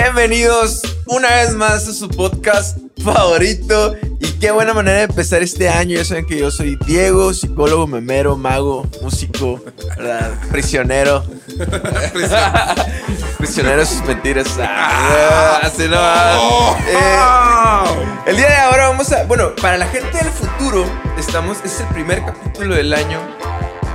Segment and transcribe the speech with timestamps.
[0.00, 3.94] Bienvenidos una vez más a su podcast favorito.
[4.20, 5.96] Y qué buena manera de empezar este año.
[5.98, 9.62] Ya saben que yo soy Diego, psicólogo, memero, mago, músico,
[9.98, 10.32] ¿verdad?
[10.50, 11.22] prisionero.
[13.36, 14.56] prisionero de sus mentiras.
[14.58, 15.98] Ah, así no.
[16.00, 16.74] Oh.
[16.88, 19.24] Eh, el día de ahora vamos a.
[19.24, 20.86] Bueno, para la gente del futuro,
[21.18, 21.58] estamos.
[21.66, 23.41] Es el primer capítulo del año.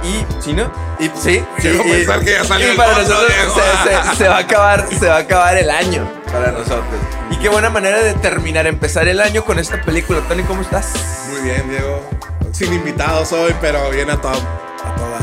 [0.04, 0.72] Y, ¿sí, no?
[1.00, 1.44] Y, sí.
[1.60, 3.32] Y- pensar que ya salió y el para otro, nosotros
[3.84, 6.86] se, se- se va a acabar, se va a acabar el año para nosotros.
[7.32, 10.20] Y qué buena manera de terminar, empezar el año con esta película.
[10.28, 10.94] Tony, ¿cómo estás?
[11.32, 12.02] Muy bien, Diego.
[12.54, 14.32] Sin invitados hoy, pero bien a todo.
[14.34, 15.20] A toda.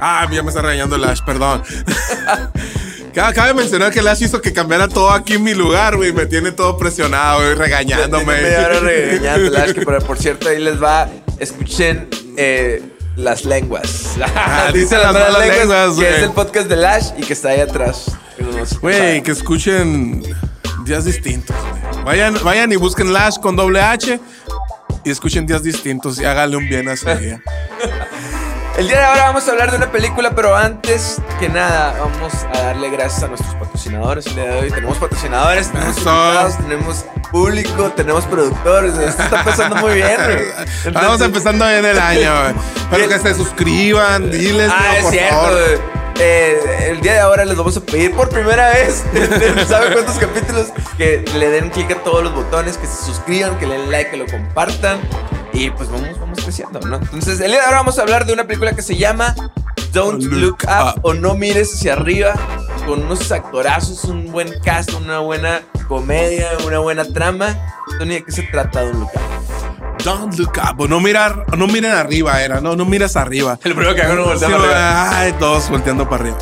[0.00, 1.62] Ah, ya me está regañando Lash, perdón.
[3.14, 6.12] Ca- Cabe mencionar que Lash hizo que cambiara todo aquí en mi lugar, güey.
[6.12, 8.24] Me tiene todo presionado, güey, regañándome.
[8.42, 11.08] Media hora regañando, Lash, que por, por cierto ahí les va.
[11.38, 12.82] Escuchen eh,
[13.16, 14.16] las lenguas.
[14.36, 16.14] Ah, dice las malas lenguas, Que güey.
[16.14, 18.06] es el podcast de Lash y que está ahí atrás.
[18.80, 20.22] Güey, que escuchen
[20.84, 22.04] días distintos, güey.
[22.04, 24.20] Vayan, vayan y busquen Lash con doble H
[25.04, 27.42] y escuchen días distintos y háganle un bien a su día.
[28.76, 32.32] El día de ahora vamos a hablar de una película, pero antes que nada, vamos
[32.52, 34.26] a darle gracias a nuestros patrocinadores.
[34.26, 38.94] El día de hoy tenemos patrocinadores, tenemos invitados, tenemos público, tenemos productores.
[38.98, 40.16] Esto está empezando muy bien.
[40.16, 40.44] güey.
[40.56, 42.32] Vamos Entonces- empezando bien el año.
[42.90, 45.34] Pero que se suscriban, diles, Ah, no, es por cierto.
[45.36, 45.80] favor.
[46.18, 49.04] Eh, el día de ahora les vamos a pedir por primera vez,
[49.68, 50.68] ¿saben cuántos capítulos?
[50.96, 54.10] Que le den clic a todos los botones, que se suscriban, que le den like,
[54.10, 54.98] que lo compartan.
[55.54, 56.96] Y pues vamos, vamos creciendo, ¿no?
[56.96, 59.34] Entonces, el día de ahora vamos a hablar de una película que se llama
[59.92, 62.34] Don't Look Up, o No Mires Hacia Arriba,
[62.86, 67.56] con unos actorazos, un buen cast, una buena comedia, una buena trama.
[67.98, 70.04] Tony, ¿de qué se trata Don't Look Up?
[70.04, 70.88] Don't look up.
[70.88, 72.60] No mirar, no miren arriba, era.
[72.60, 73.58] No, no miras arriba.
[73.64, 76.38] El primero que hago no Sí, ay, todos volteando para arriba.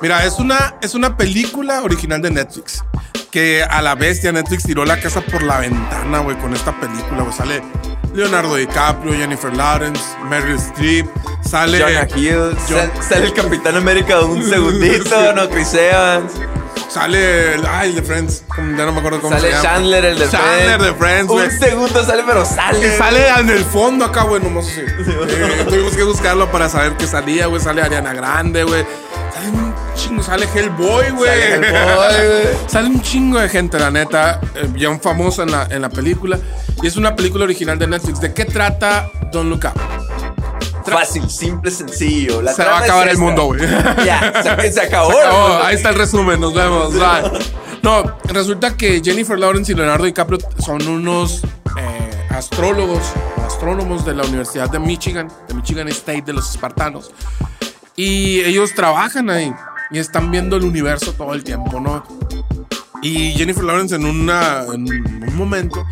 [0.00, 2.82] Mira, es una, es una película original de Netflix.
[3.30, 7.22] Que a la bestia Netflix tiró la casa por la ventana, güey, con esta película,
[7.22, 7.32] güey.
[7.32, 7.62] Sale
[8.18, 11.06] Leonardo DiCaprio, Jennifer Lawrence, Meryl Streep,
[11.40, 16.32] sale Jonah Hill, John- sal- sale el Capitán América un segundito, no Chris Evans,
[16.90, 19.62] sale el, ay, el de Friends, ya no me acuerdo cómo sale se llama.
[19.68, 20.84] Chandler el de Chandler Friends.
[20.84, 21.30] de Friends.
[21.30, 22.98] Un segundo sale, pero sale.
[22.98, 24.80] Sale en el fondo acá, güey, nomás así.
[24.80, 27.62] Eh, tuvimos que buscarlo para saber que salía, güey.
[27.62, 28.84] Sale Ariana Grande, güey.
[29.98, 31.28] Chingo, sale Hellboy, güey.
[31.28, 32.58] Sale Hellboy, güey.
[32.68, 36.38] Sale un chingo de gente, la neta, eh, bien famosa en la, en la película.
[36.82, 38.20] Y es una película original de Netflix.
[38.20, 40.88] ¿De qué trata Don't Look Up?
[40.88, 42.40] Fácil, simple, sencillo.
[42.40, 43.60] La Se va a es acabar el mundo, güey.
[44.06, 45.12] Ya, se, se acabó.
[45.12, 45.62] Se acabó.
[45.64, 46.94] Ahí está el resumen, nos vemos.
[46.94, 47.30] bye.
[47.82, 51.42] No, resulta que Jennifer Lawrence y Leonardo DiCaprio son unos
[51.76, 53.02] eh, astrólogos,
[53.44, 57.10] astrónomos de la Universidad de Michigan, de Michigan State, de los espartanos.
[57.96, 59.52] Y ellos trabajan ahí
[59.90, 62.04] y están viendo el universo todo el tiempo, ¿no?
[63.02, 65.86] Y Jennifer Lawrence en, una, un momento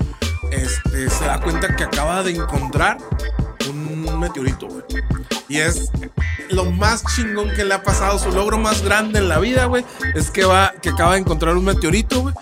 [0.51, 2.99] este, se da cuenta que acaba de encontrar
[3.69, 4.83] un meteorito, güey.
[5.49, 5.91] Y es
[6.51, 9.85] lo más chingón que le ha pasado, su logro más grande en la vida, güey,
[10.15, 12.35] es que va, que acaba de encontrar un meteorito, güey.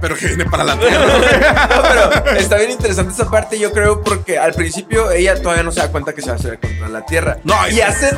[0.00, 1.06] Pero que viene para la Tierra.
[1.70, 5.72] No, pero está bien interesante esa parte, yo creo, porque al principio ella todavía no
[5.72, 7.38] se da cuenta que se va a hacer contra la Tierra.
[7.44, 8.16] No, y y- hacen.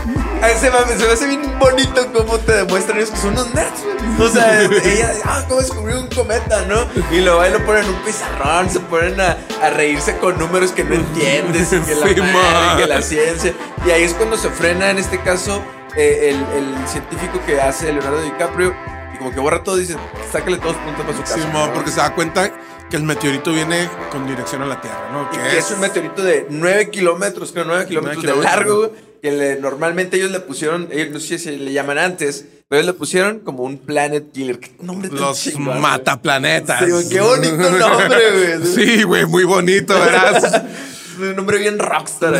[0.61, 0.77] Se me,
[1.13, 3.81] hace bien bonito cómo te demuestran ellos que son unos nerds.
[4.19, 6.87] O sea, ella, ah, cómo descubrió un cometa, ¿no?
[7.11, 10.73] Y luego ahí lo ponen en un pizarrón, se ponen a, a reírse con números
[10.73, 13.53] que no entiendes, y que la, Sí, madre, que la ciencia.
[13.87, 15.63] Y ahí es cuando se frena, en este caso,
[15.97, 18.75] eh, el, el científico que hace Leonardo DiCaprio.
[19.23, 19.97] Y como que borra todo, dice,
[20.33, 21.49] sácale todos los puntos para su casa.
[21.53, 21.73] ¿no?
[21.73, 22.51] porque se da cuenta
[22.91, 25.29] que el meteorito viene con dirección a la Tierra, ¿no?
[25.33, 29.61] Y que es un meteorito de 9 kilómetros, creo, 9 kilómetros de largo, que le-
[29.61, 33.39] normalmente ellos le pusieron, ellos no sé si le llaman antes, pero ellos le pusieron
[33.41, 34.59] como un Planet Killer.
[34.59, 35.79] ¿Qué nombre Los güey?
[35.79, 36.81] mataplanetas.
[36.81, 38.67] Sí, qué bonito nombre, güey.
[38.75, 40.69] Sí, güey, muy bonito, ¿verdad?
[41.21, 42.35] Un nombre bien rockstar.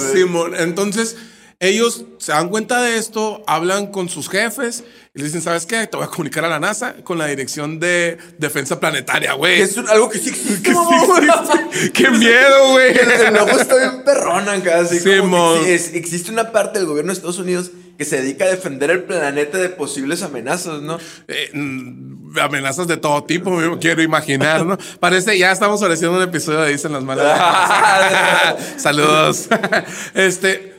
[0.12, 1.16] Simón, entonces
[1.58, 5.86] ellos se dan cuenta de esto, hablan con sus jefes y le dicen, ¿sabes qué?
[5.86, 9.62] Te voy a comunicar a la NASA con la dirección de defensa planetaria, güey.
[9.62, 11.24] es un- algo que sí existe, Que sí mamón.
[11.70, 11.92] existe.
[11.92, 12.94] ¡Qué miedo, güey!
[12.98, 14.54] El logo está bien perrona
[14.86, 15.60] Simón.
[15.64, 18.90] sí, es- existe una parte del gobierno de Estados Unidos que se dedica a defender
[18.90, 20.98] el planeta de posibles amenazas, ¿no?
[21.28, 24.76] Eh, mm, amenazas de todo tipo, me quiero imaginar, ¿no?
[25.00, 27.40] Parece, ya estamos ofreciendo un episodio de Dicen las malas.
[28.76, 29.48] Saludos.
[30.12, 30.75] este,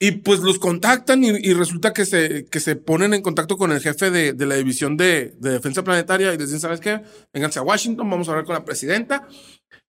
[0.00, 3.72] y pues los contactan y, y resulta que se, que se ponen en contacto con
[3.72, 7.00] el jefe de, de la división de, de defensa planetaria y les dicen, ¿sabes qué?
[7.32, 9.26] Vénganse a Washington, vamos a hablar con la presidenta.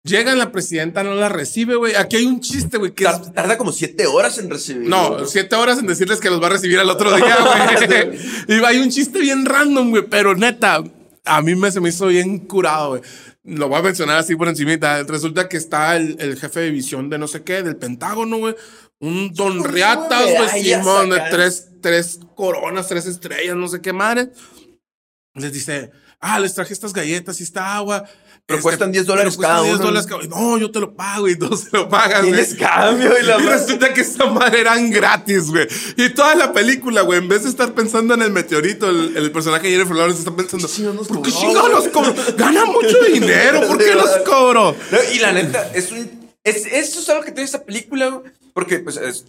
[0.03, 1.95] Llegan, la presidenta no la recibe, güey.
[1.95, 4.89] Aquí hay un chiste, güey, que es Tar- Tarda como siete horas en recibir.
[4.89, 8.19] no, siete horas en decirles que los va a recibir al otro día, güey.
[8.49, 10.83] y hay un chiste bien random, güey, pero neta,
[11.27, 13.03] a mí me, se me hizo bien curado, güey.
[13.45, 15.03] Lo voy a mencionar así por encimita.
[15.03, 18.55] Resulta que está el, el jefe de división de no sé qué, del Pentágono, güey.
[19.01, 24.31] Un don güey, Simón, de tres, tres coronas, tres estrellas, no sé qué madre.
[25.35, 28.05] Les dice, ah, les traje estas galletas y esta agua.
[28.47, 29.85] Pero Este, cuestan 10 dólares cada 10 uno.
[29.87, 32.33] dólares cada- No, yo te lo pago y todos se lo pagan, güey.
[32.33, 35.69] Tienes cambio y la Y resulta que esa madre eran gratis, güey.
[35.97, 39.31] Y toda la película, güey, en vez de estar pensando en el meteorito, el, el
[39.31, 40.67] personaje de Jennifer Lawrence está pensando,
[41.07, 42.15] ¿por qué chingados güey?" los cobro?
[42.37, 44.75] Gana mucho dinero, ¿por qué los cobro?
[44.91, 46.30] No, y la neta, es un.
[46.45, 48.23] Es, eso es algo que tiene esta película,
[48.55, 49.27] porque, pues, es,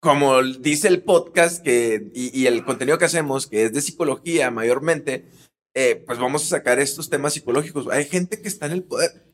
[0.00, 4.50] como dice el podcast que, y, y el contenido que hacemos, que es de psicología
[4.50, 5.24] mayormente,
[5.74, 7.86] eh, pues vamos a sacar estos temas psicológicos.
[7.90, 9.30] Hay gente que está en el poder.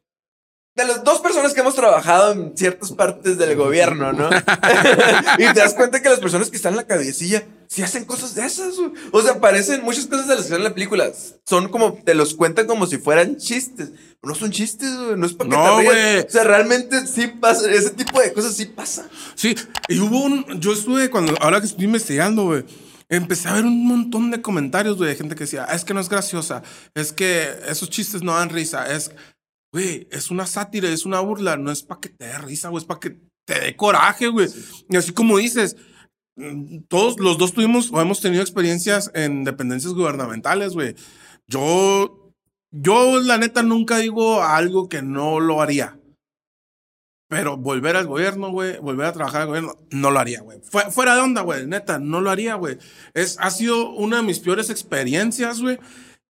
[0.75, 4.29] De las dos personas que hemos trabajado en ciertas partes del gobierno, ¿no?
[5.39, 8.35] y te das cuenta que las personas que están en la cabecilla sí hacen cosas
[8.35, 8.77] de esas.
[8.77, 8.91] güey.
[9.13, 11.11] O sea, parecen muchas cosas de las que en la película.
[11.47, 13.91] Son como, te los cuentan como si fueran chistes.
[14.23, 15.17] No son chistes, güey.
[15.17, 16.27] No es para que No, te rías.
[16.27, 17.71] O sea, realmente sí pasa.
[17.71, 19.09] Ese tipo de cosas sí pasa.
[19.35, 19.55] Sí,
[19.89, 20.61] y hubo un.
[20.61, 22.65] Yo estuve, cuando, ahora que estoy investigando, güey,
[23.09, 25.95] empecé a ver un montón de comentarios, güey, de gente que decía, "Ah, es que
[25.95, 26.63] no es graciosa,
[26.95, 29.13] es que esos chistes no dan risa, es.
[29.73, 32.81] Güey, es una sátira, es una burla, no es para que te dé risa, güey,
[32.83, 34.49] es para que te dé coraje, güey.
[34.89, 35.77] Y así como dices,
[36.89, 40.95] todos los dos tuvimos o hemos tenido experiencias en dependencias gubernamentales, güey.
[41.47, 42.33] Yo,
[42.71, 45.99] yo la neta nunca digo algo que no lo haría.
[47.29, 50.61] Pero volver al gobierno, güey, volver a trabajar al gobierno, no lo haría, güey.
[50.63, 52.79] Fue- fuera de onda, güey, neta, no lo haría, güey.
[53.15, 55.79] Es, ha sido una de mis peores experiencias, güey.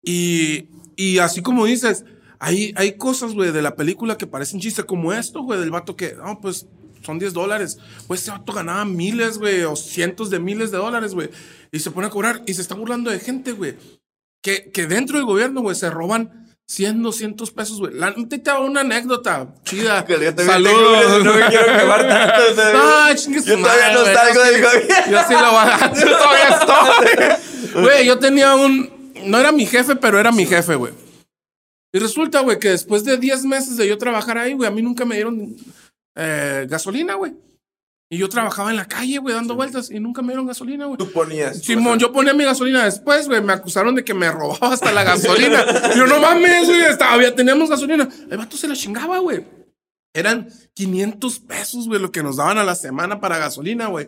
[0.03, 2.05] Y, y así como dices,
[2.37, 5.95] hay, hay cosas, güey, de la película que parecen chiste, como esto, güey, del vato
[5.95, 6.67] que, no, pues
[7.03, 7.77] son 10 dólares.
[8.07, 11.29] Pues ese vato ganaba miles, güey, o cientos de miles de dólares, güey.
[11.71, 13.75] Y se pone a cobrar y se está burlando de gente, güey.
[14.41, 17.93] Que, que dentro del gobierno, güey, se roban 100, 200 pesos, güey.
[17.93, 20.05] La te hago una anécdota chida.
[20.37, 21.23] Saludos.
[21.23, 22.73] no me quiero quemar tanto.
[22.73, 25.11] No, chingue su Yo todavía no salgo del gobierno.
[25.11, 27.81] Yo sí lo voy a Yo todavía estoy.
[27.81, 29.13] Güey, yo tenía un.
[29.25, 30.93] No era mi jefe, pero era mi jefe, güey.
[31.91, 34.81] Y resulta, güey, que después de 10 meses de yo trabajar ahí, güey, a mí
[34.81, 35.55] nunca me dieron
[36.15, 37.33] eh, gasolina, güey.
[38.09, 40.97] Y yo trabajaba en la calle, güey, dando vueltas y nunca me dieron gasolina, güey.
[40.99, 41.59] Tú ponías.
[41.63, 43.41] Simón, yo ponía mi gasolina después, güey.
[43.41, 45.65] Me acusaron de que me robaba hasta la gasolina.
[45.95, 46.81] Yo, no mames, güey.
[47.01, 48.07] había- Teníamos gasolina.
[48.29, 49.43] El vato se la chingaba, güey.
[50.13, 54.07] Eran 500 pesos, güey, lo que nos daban a la semana para gasolina, güey.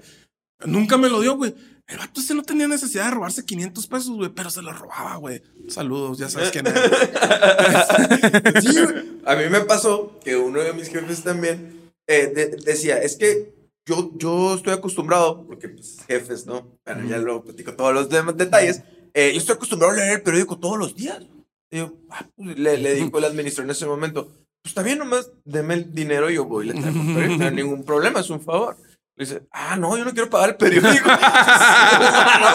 [0.65, 1.55] Nunca me lo dio, güey.
[1.87, 5.15] El vato ese no tenía necesidad de robarse 500 pesos, güey, pero se lo robaba,
[5.15, 5.41] güey.
[5.67, 6.73] Saludos, ya sabes quién es.
[8.61, 9.19] Sí, güey.
[9.25, 13.53] A mí me pasó que uno de mis jefes también eh, de- decía, es que
[13.87, 16.77] yo, yo estoy acostumbrado, porque pues, jefes, ¿no?
[16.85, 18.81] Bueno, ya lo platico todos los demás detalles.
[19.13, 21.23] eh, yo estoy acostumbrado a leer el periódico todos los días.
[21.71, 24.97] Y yo, ah, pues, le, le dijo el administrador en ese momento, pues está bien,
[24.99, 27.03] nomás deme el dinero y yo voy y le traigo
[27.37, 28.75] no hay ningún problema, es un favor.
[29.17, 31.07] Le dice, ah, no, yo no quiero pagar el periódico.
[31.07, 31.17] no,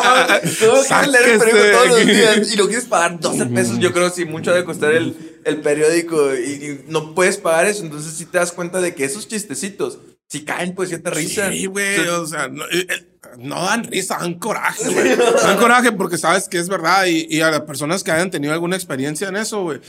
[0.05, 3.79] no, leer el periódico todos los días y lo quieres pagar 12 pesos.
[3.79, 7.83] Yo creo que sí, mucho debe costar el, el periódico y, no puedes pagar eso.
[7.83, 11.51] Entonces, sí te das cuenta de que esos chistecitos, si caen, pues cierta risa.
[11.51, 13.07] Sí, güey, O sea, eh, eh,
[13.39, 15.17] no dan risa, dan coraje, güey.
[15.17, 18.53] Dan coraje porque sabes que es verdad y, y a las personas que hayan tenido
[18.53, 19.81] alguna experiencia en eso, güey.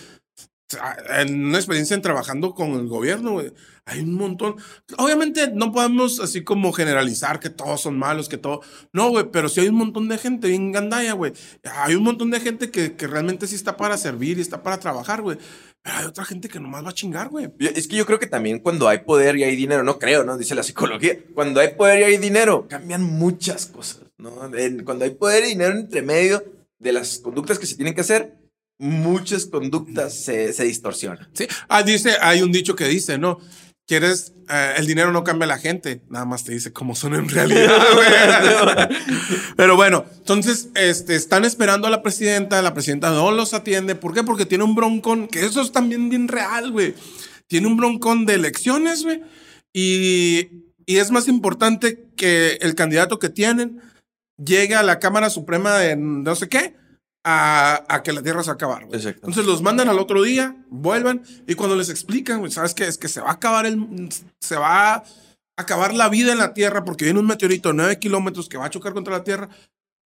[1.18, 3.52] En una experiencia en trabajando con el gobierno, güey.
[3.86, 4.56] Hay un montón.
[4.98, 8.62] Obviamente no podemos así como generalizar que todos son malos, que todo.
[8.94, 11.34] No, güey, pero sí hay un montón de gente bien gandaya, güey.
[11.64, 14.80] Hay un montón de gente que, que realmente sí está para servir y está para
[14.80, 15.38] trabajar, güey.
[15.82, 17.50] Pero hay otra gente que nomás va a chingar, güey.
[17.60, 20.38] Es que yo creo que también cuando hay poder y hay dinero, no creo, ¿no?
[20.38, 21.18] Dice la psicología.
[21.34, 24.56] Cuando hay poder y hay dinero, cambian muchas cosas, ¿no?
[24.56, 26.44] En- cuando hay poder y dinero entre medio
[26.78, 28.36] de las conductas que se tienen que hacer,
[28.82, 31.30] muchas conductas se, se distorsionan.
[31.34, 33.38] Sí, ah, dice, hay un dicho que dice, ¿no?
[33.88, 37.14] Quieres, eh, el dinero no cambia a la gente, nada más te dice cómo son
[37.14, 38.90] en realidad.
[39.56, 44.14] Pero bueno, entonces, este, están esperando a la presidenta, la presidenta no los atiende, ¿por
[44.14, 44.24] qué?
[44.24, 46.96] Porque tiene un broncón, que eso es también bien real, güey.
[47.48, 49.22] Tiene un broncón de elecciones, güey,
[49.74, 50.50] y,
[50.88, 53.82] y es más importante que el candidato que tienen
[54.44, 56.76] llegue a la Cámara Suprema de no sé qué,
[57.24, 58.86] a, a que la tierra se va a acabar.
[58.86, 58.98] güey.
[59.00, 59.28] Exacto.
[59.28, 62.86] Entonces los mandan al otro día, vuelvan, y cuando les explican, güey, ¿sabes qué?
[62.88, 64.10] Es que se va a acabar el.
[64.40, 65.04] Se va a
[65.58, 68.66] acabar la vida en la tierra porque viene un meteorito de 9 kilómetros que va
[68.66, 69.50] a chocar contra la tierra.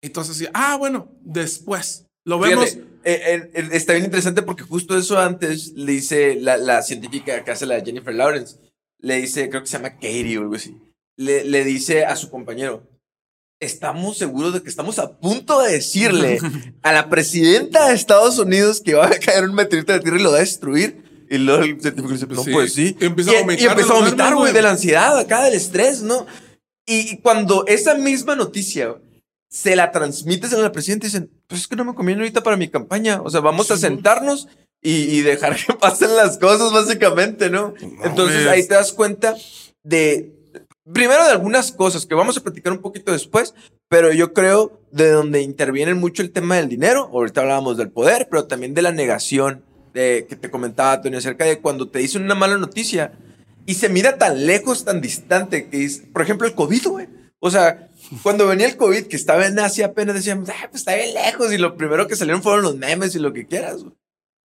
[0.02, 2.06] Entonces, sí, ah, bueno, después.
[2.25, 2.71] Lo vemos.
[2.71, 7.42] Fíjate, eh, eh, está bien interesante porque justo eso antes le dice la, la científica
[7.42, 8.59] que hace la Jennifer Lawrence,
[8.99, 10.76] le dice, creo que se llama Katie o algo así,
[11.16, 12.85] le, le dice a su compañero,
[13.64, 16.38] estamos seguros de que estamos a punto de decirle
[16.83, 20.23] a la presidenta de Estados Unidos que va a caer un meteorito de tierra y
[20.23, 21.02] lo va a destruir.
[21.31, 22.50] Y luego el científico dice, no, Sí.
[22.52, 22.97] pues sí.
[23.00, 25.54] Y empieza a Y- vomitar Y empezó a vomitar, güey, de la ansiedad, acá del
[25.54, 26.26] estrés, ¿no?
[26.87, 28.97] Y, y cuando esa misma noticia
[29.49, 32.57] se la transmites a la presidenta, dicen, pues es que no me conviene ahorita para
[32.57, 33.23] mi campaña.
[33.23, 34.49] O sea, vamos a sentarnos
[34.83, 37.73] y, y dejar que pasen las cosas, básicamente, ¿no?
[38.02, 38.49] Entonces güey.
[38.49, 39.35] ahí te das cuenta
[39.85, 40.33] de,
[40.91, 43.55] primero de algunas cosas que vamos a platicar un poquito después,
[43.89, 47.11] pero yo creo de donde interviene mucho el tema del dinero.
[47.12, 51.61] Ahorita hablábamos del poder, pero también de la negación que te comentaba, Antonio, acerca de
[51.61, 53.12] cuando te dicen una mala noticia
[53.67, 57.09] y se mira tan lejos, tan distante, es, por ejemplo, el COVID, güey.
[57.39, 57.91] O sea,
[58.23, 61.53] cuando venía el COVID, que estaba en Asia, apenas decíamos, ah, pues está bien lejos,
[61.53, 63.85] y lo primero que salieron fueron los memes y lo que quieras.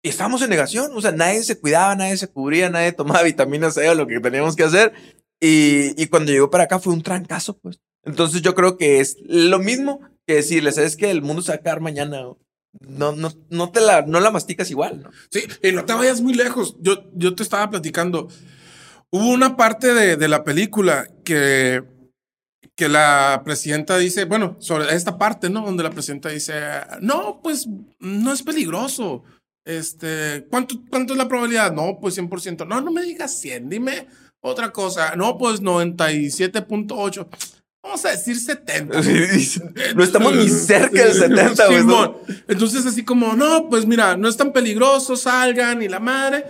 [0.03, 3.71] Y estábamos en negación, o sea, nadie se cuidaba, nadie se cubría, nadie tomaba vitamina
[3.71, 4.93] C o lo que teníamos que hacer.
[5.41, 7.81] Y, y cuando llegó para acá fue un trancazo, pues.
[8.05, 11.57] Entonces yo creo que es lo mismo que decirle, ¿sabes que El mundo se va
[11.57, 12.23] a acabar mañana.
[12.81, 15.09] No, no, no te la, no la masticas igual.
[15.31, 16.77] Sí, y no te vayas muy lejos.
[16.81, 18.29] Yo, yo te estaba platicando.
[19.11, 21.83] Hubo una parte de, de la película que,
[22.77, 25.65] que la presidenta dice, bueno, sobre esta parte, ¿no?
[25.65, 26.55] Donde la presidenta dice,
[27.01, 27.67] no, pues
[27.99, 29.25] no es peligroso.
[29.65, 31.73] Este, ¿cuánto, ¿cuánto es la probabilidad?
[31.73, 32.69] No, pues 100%.
[32.69, 34.07] No, no me digas 100, dime
[34.47, 35.15] otra cosa.
[35.17, 37.27] No, pues 97.8.
[37.83, 39.01] Vamos a decir 70.
[39.95, 41.79] No estamos ni cerca del 70, güey.
[41.79, 41.83] ¿no?
[41.83, 42.17] Simón.
[42.49, 46.45] Entonces, así como, no, pues mira, no es tan peligroso, salgan y la madre.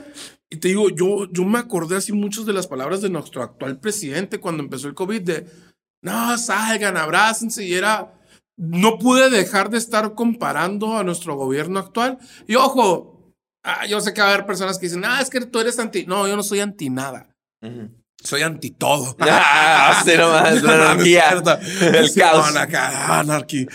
[0.48, 3.78] Y te digo, yo, yo me acordé así muchas de las palabras de nuestro actual
[3.78, 5.46] presidente cuando empezó el COVID de,
[6.00, 8.14] no, salgan, abrácense y era,
[8.56, 12.18] no pude dejar de estar comparando a nuestro gobierno actual.
[12.46, 13.34] Y ojo,
[13.64, 15.78] ah, yo sé que va a haber personas que dicen, ah, es que tú eres
[15.78, 17.35] anti, no, yo no soy anti nada,
[18.22, 19.16] Soy anti todo.
[19.20, 21.42] Ah, sí, nomás, la No, no anarquía,
[22.00, 22.52] el Sí, caos.
[22.52, 23.66] no, acá, anarquía.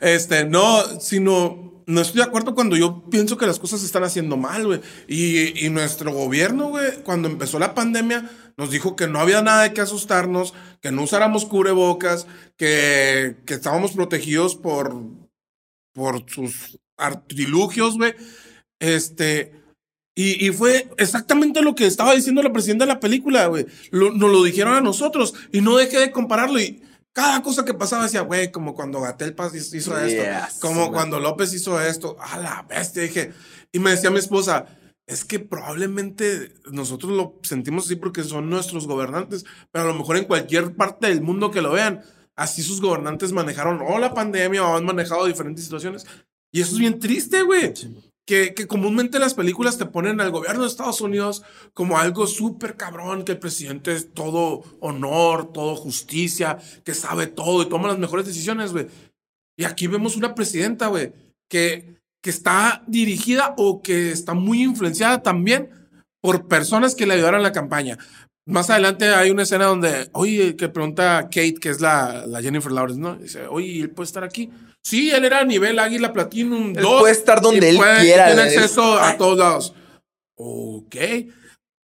[0.00, 4.04] Este, no, sino, no estoy de acuerdo cuando yo pienso que las cosas se están
[4.04, 4.80] haciendo mal, güey.
[5.08, 9.62] Y, y nuestro gobierno, güey, cuando empezó la pandemia, nos dijo que no había nada
[9.62, 14.94] de que asustarnos, que no usáramos cubrebocas, que, que estábamos protegidos por,
[15.94, 18.14] por sus artilugios, güey.
[18.80, 19.52] Este,
[20.14, 23.66] y, y fue exactamente lo que estaba diciendo la presidenta de la película, güey.
[23.90, 26.60] Lo- nos lo dijeron a nosotros y no dejé de compararlo.
[26.60, 30.82] Y cada cosa que pasaba decía, güey, como cuando Gatel Paz hizo esto, Yes, como
[30.82, 30.92] man.
[30.92, 33.02] cuando López hizo esto, a la bestia.
[33.02, 33.32] Dije,
[33.72, 34.66] y me decía mi esposa,
[35.06, 40.16] es que probablemente nosotros lo sentimos así porque son nuestros gobernantes, pero a lo mejor
[40.16, 42.02] en cualquier parte del mundo que lo vean,
[42.36, 46.06] así sus gobernantes manejaron o la pandemia o han manejado diferentes situaciones.
[46.52, 47.74] Y eso es bien triste, güey
[48.26, 51.42] que, comúnmente las películas te ponen al gobierno de Estados Unidos
[51.74, 57.62] como algo súper cabrón, que el presidente es todo honor, todo justicia, que sabe todo
[57.62, 58.86] y toma las mejores decisiones, güey.
[59.56, 61.12] Y aquí vemos una presidenta, güey,
[61.48, 65.70] que, que está dirigida o que está muy influenciada también
[66.20, 67.98] por personas que le ayudaron a la campaña.
[68.46, 72.42] Más adelante hay una escena donde, oye, que pregunta a Kate, que es la, la
[72.42, 73.16] Jennifer Lawrence, ¿no?
[73.16, 74.50] Dice, oye, ¿él puede estar aquí?
[74.82, 77.00] Sí, él era a nivel Águila Platinum Él 2.
[77.00, 79.74] puede estar donde él puede- quiera, Tiene acceso a todos lados.
[80.36, 80.94] Ok.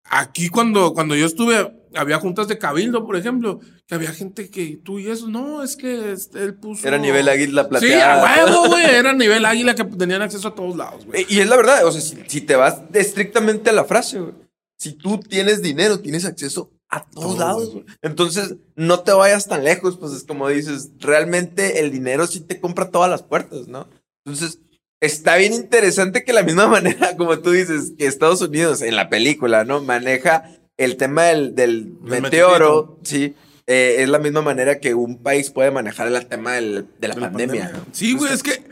[0.05, 4.76] Aquí cuando, cuando yo estuve, había juntas de cabildo, por ejemplo, que había gente que
[4.85, 6.87] tú y eso, no, es que este, él puso...
[6.87, 8.35] Era nivel águila Sí, plateada.
[8.43, 11.25] a huevo, güey, era nivel águila que tenían acceso a todos lados, güey.
[11.29, 14.35] Y es la verdad, o sea, si, si te vas estrictamente a la frase, güey,
[14.80, 17.72] si tú tienes dinero, tienes acceso a todos Todo, lados.
[18.02, 22.58] Entonces, no te vayas tan lejos, pues es como dices, realmente el dinero sí te
[22.60, 23.87] compra todas las puertas, ¿no?
[24.25, 24.58] Entonces,
[25.00, 29.08] está bien interesante que la misma manera, como tú dices, que Estados Unidos en la
[29.08, 29.82] película, ¿no?
[29.82, 33.34] Maneja el tema del, del meteoro, sí.
[33.66, 37.14] eh, es la misma manera que un país puede manejar el tema del- de la
[37.14, 37.84] De la pandemia.
[37.92, 38.64] Sí, güey, es que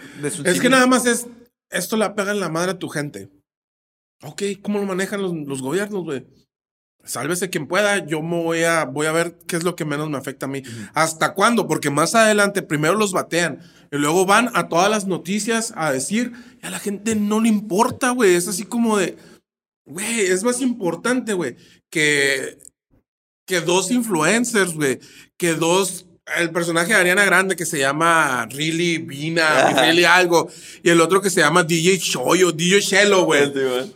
[0.44, 1.26] Es que nada más es,
[1.70, 3.28] esto la pega en la madre a tu gente.
[4.22, 6.26] Ok, ¿cómo lo manejan los, los gobiernos, güey?
[7.04, 10.10] Sálvese quien pueda, yo me voy a, voy a ver qué es lo que menos
[10.10, 10.62] me afecta a mí.
[10.92, 11.66] ¿Hasta cuándo?
[11.66, 13.60] Porque más adelante primero los batean
[13.90, 16.32] y luego van a todas las noticias a decir,
[16.62, 18.34] y a la gente no le importa, güey.
[18.34, 19.16] Es así como de,
[19.86, 21.56] güey, es más importante, güey,
[21.90, 22.58] que,
[23.46, 24.98] que dos influencers, güey,
[25.38, 29.70] que dos, el personaje de Ariana Grande que se llama Really Vina.
[29.72, 30.50] Really algo,
[30.82, 33.52] y el otro que se llama DJ Shoyo, DJ Shello, güey.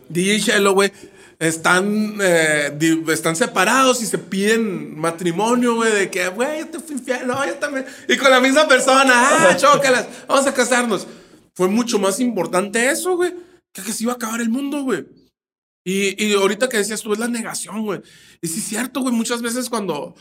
[0.09, 0.91] DJ Shello, güey,
[1.39, 2.77] están, eh,
[3.09, 7.45] están separados y se piden matrimonio, güey, de que, güey, yo te fui infiel, no,
[7.45, 7.85] yo también.
[8.07, 11.07] Y con la misma persona, ah, chócalas, vamos a casarnos.
[11.55, 13.33] Fue mucho más importante eso, güey,
[13.71, 15.05] que que se iba a acabar el mundo, güey.
[15.85, 18.01] Y, y ahorita que decías tú, es la negación, güey.
[18.41, 20.15] Y sí es cierto, güey, muchas veces cuando,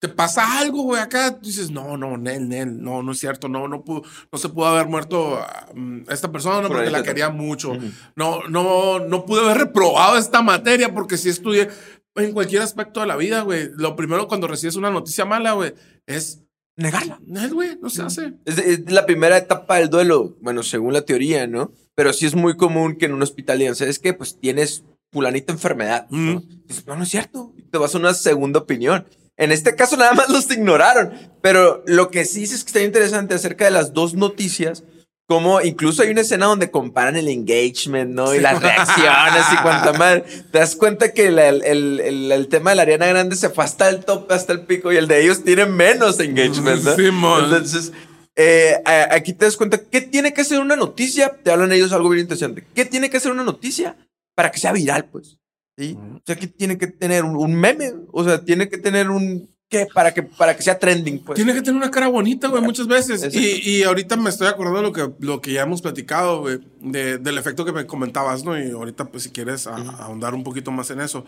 [0.00, 3.68] te pasa algo, güey, acá dices, no, no, Nel, Nel, no, no es cierto, no,
[3.68, 4.02] no pudo,
[4.32, 5.38] no se pudo haber muerto
[5.74, 7.76] um, esta persona Por porque la quería mucho.
[8.16, 11.68] No, no, no pude haber reprobado esta materia porque si estudié
[12.16, 13.70] en cualquier aspecto de la vida, güey.
[13.76, 15.74] Lo primero cuando recibes una noticia mala, güey,
[16.06, 16.42] es
[16.76, 17.20] Negarla.
[17.26, 18.32] Nel, güey, no se hace.
[18.46, 21.72] Es, es la primera etapa del duelo, bueno, según la teoría, ¿no?
[21.94, 24.14] Pero sí es muy común que en un hospital digan, ¿sabes qué?
[24.14, 26.06] Pues tienes fulanita enfermedad.
[26.10, 26.42] ¿no?
[26.66, 27.52] Dices, no, no es cierto.
[27.70, 29.06] Te vas a una segunda opinión.
[29.40, 31.12] En este caso nada más los ignoraron.
[31.42, 34.84] Pero lo que sí es que está interesante acerca de las dos noticias,
[35.26, 38.34] como incluso hay una escena donde comparan el engagement, ¿no?
[38.34, 40.24] Y las reacciones y cuanta madre.
[40.52, 41.62] Te das cuenta que el, el-
[42.00, 44.92] el- el tema de la Ariana Grande se fue hasta el top, hasta el pico,
[44.92, 46.94] y el de ellos tiene menos engagement, ¿no?
[46.96, 47.44] Simón.
[47.44, 47.92] Entonces,
[48.36, 48.76] eh,
[49.10, 51.36] aquí te das cuenta, ¿qué tiene que hacer una noticia?
[51.42, 52.66] Te hablan ellos algo bien interesante.
[52.74, 53.96] ¿Qué tiene que hacer una noticia
[54.34, 55.36] para que sea viral, pues?
[55.78, 55.96] ¿Sí?
[55.98, 57.24] O sea, ¿qué tiene que tener?
[57.24, 57.92] ¿Un, un meme?
[58.12, 59.48] O sea, tiene que tener un...
[59.68, 59.86] ¿Qué?
[59.94, 61.36] Para que, para que sea trending, pues.
[61.36, 63.32] Tiene que tener una cara bonita, güey, muchas veces.
[63.32, 66.58] Y, y ahorita me estoy acordando de lo que, lo que ya hemos platicado, güey,
[66.80, 68.58] de- del efecto que me comentabas, ¿no?
[68.60, 71.24] Y ahorita, pues, si quieres a- ahondar un poquito más en eso.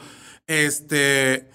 [0.48, 1.48] Este.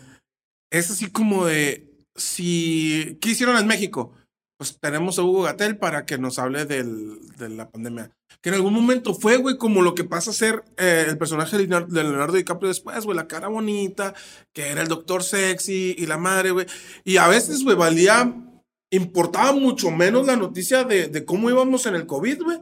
[0.71, 1.91] Es así como de.
[2.15, 3.17] Si.
[3.21, 4.13] ¿Qué hicieron en México?
[4.57, 8.11] Pues tenemos a Hugo Gatel para que nos hable del- de la pandemia.
[8.47, 11.63] En algún momento fue, güey, como lo que pasa a ser eh, el personaje de
[11.63, 14.13] Leonardo, de Leonardo DiCaprio después, güey, la cara bonita,
[14.53, 16.65] que era el doctor sexy y la madre, güey.
[17.03, 18.33] Y a veces, güey, valía,
[18.89, 22.59] importaba mucho menos la noticia de, de cómo íbamos en el COVID, güey.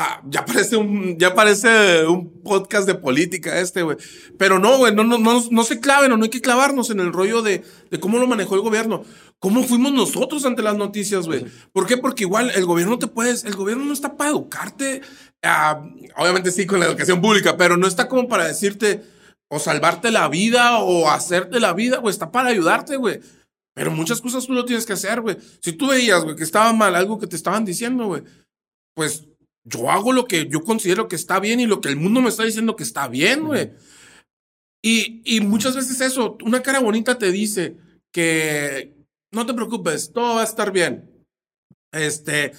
[0.00, 3.96] Ah, ya parece un, ya parece un podcast de política este, güey.
[4.38, 7.00] Pero no, güey, no, no, no, no se claven o no hay que clavarnos en
[7.00, 9.02] el rollo de, de cómo lo manejó el gobierno.
[9.40, 11.46] ¿Cómo fuimos nosotros ante las noticias, güey?
[11.72, 11.96] ¿Por qué?
[11.96, 15.00] Porque igual el gobierno te puedes, el gobierno no está para educarte,
[15.42, 15.82] ah,
[16.16, 19.02] obviamente sí con la educación pública, pero no está como para decirte
[19.48, 23.18] o salvarte la vida o hacerte la vida, güey, está para ayudarte, güey.
[23.74, 25.38] Pero muchas cosas tú lo tienes que hacer, güey.
[25.60, 28.22] Si tú veías, güey, que estaba mal algo que te estaban diciendo, güey,
[28.94, 29.27] pues
[29.68, 32.28] yo hago lo que yo considero que está bien y lo que el mundo me
[32.28, 33.72] está diciendo que está bien, güey.
[34.82, 37.76] Y, y muchas veces eso, una cara bonita te dice
[38.12, 38.94] que
[39.32, 41.10] no te preocupes, todo va a estar bien.
[41.92, 42.52] Este,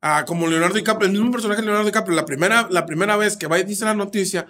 [0.00, 3.36] ah, como Leonardo DiCaprio, el mismo personaje de Leonardo DiCaprio, la primera, la primera vez
[3.36, 4.46] que va y dice la noticia,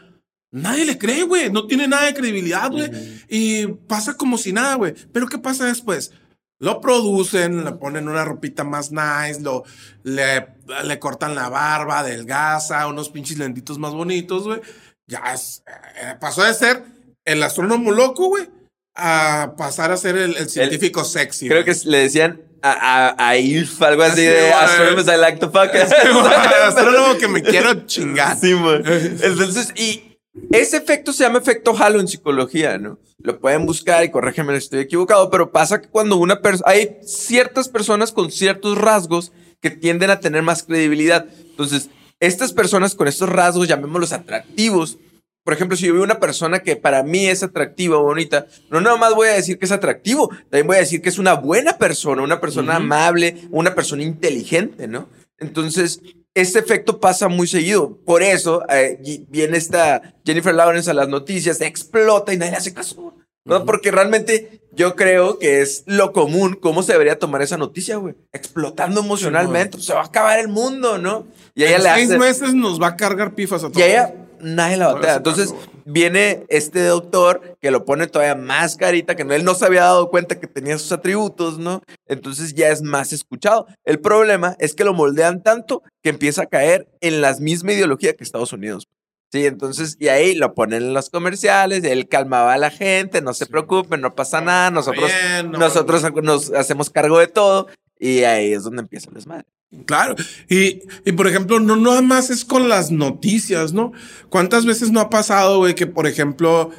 [0.51, 2.91] nadie le cree, güey, no tiene nada de credibilidad, güey.
[3.29, 4.95] Y pasa como si nada, güey.
[5.13, 6.13] Pero ¿qué pasa después?
[6.61, 9.65] Lo producen, le ponen una ropita más nice, lo,
[10.03, 10.47] le,
[10.85, 14.61] le cortan la barba, adelgaza, unos pinches lentitos más bonitos, güey.
[15.07, 16.83] Ya es, eh, pasó de ser
[17.25, 18.49] el astrónomo loco, güey,
[18.95, 21.49] a pasar a ser el, el científico sexy.
[21.49, 22.73] Creo que le decían a,
[23.19, 24.53] a, a ILF, algo así Así, de güey.
[24.53, 25.75] Astronomers I like to fuck.
[26.65, 28.39] astrónomo que me quiero chingar.
[28.39, 28.83] Sí, man.
[28.87, 30.14] Entonces, y
[30.51, 32.99] ese efecto se llama efecto halo en psicología, ¿no?
[33.19, 36.99] Lo pueden buscar y corrígeme si estoy equivocado, pero pasa que cuando una persona, hay
[37.03, 41.27] ciertas personas con ciertos rasgos que tienden a tener más credibilidad.
[41.51, 41.89] Entonces,
[42.21, 44.99] estas personas con estos rasgos, llamémoslos atractivos,
[45.45, 48.81] por ejemplo, si yo veo una persona que para mí es atractiva o bonita, no
[48.81, 51.35] nada más voy a decir que es atractivo, también voy a decir que es una
[51.35, 55.11] buena persona, una persona amable, una persona inteligente, ¿no?
[55.39, 56.01] Entonces,
[56.35, 57.97] este efecto pasa muy seguido.
[58.05, 62.75] Por eso eh, viene esta Jennifer Lawrence a las noticias, explota y nadie le hace
[62.75, 63.15] caso.
[63.47, 63.65] ¿no?
[63.67, 68.15] Porque realmente yo creo que es lo común, cómo se debería tomar esa noticia, güey.
[68.33, 69.79] Explotando emocionalmente.
[69.81, 71.27] se va a acabar el mundo, ¿no?
[71.55, 73.79] Y a ella En le seis hace- meses nos va a cargar pifas a todos.
[73.79, 75.17] y ella nadie la batea.
[75.17, 75.55] Entonces
[75.85, 80.11] viene este doctor que lo pone todavía más carita, que él no se había dado
[80.11, 81.83] cuenta que tenía sus atributos, ¿no?
[82.07, 83.67] Entonces ya es más escuchado.
[83.85, 88.15] El problema es que lo moldean tanto que empieza a caer en la misma ideología
[88.15, 88.89] que Estados Unidos.
[89.33, 93.35] Sí, entonces, y ahí lo ponen en los comerciales, él calmaba a la gente, no
[93.35, 97.67] se preocupen, no pasa nada, nosotros, bien, no, nosotros nos hacemos cargo de todo,
[97.99, 99.47] y ahí es donde empieza el desmadre.
[99.87, 100.15] Claro.
[100.49, 103.93] Y, y por ejemplo, no nada más es con las noticias, ¿no?
[104.29, 106.71] ¿Cuántas veces no ha pasado, güey, que por ejemplo,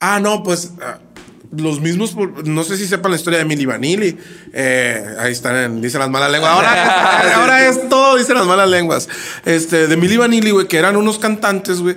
[0.00, 0.98] ah, no, pues ah,
[1.56, 4.16] los mismos, no sé si sepan la historia de Milli Vanilli.
[4.52, 6.52] Eh, ahí están, en, dicen las malas lenguas.
[6.52, 9.08] Ahora, ahora es todo, dicen las malas lenguas.
[9.44, 11.96] Este, de Milli Vanilli, güey, que eran unos cantantes, güey,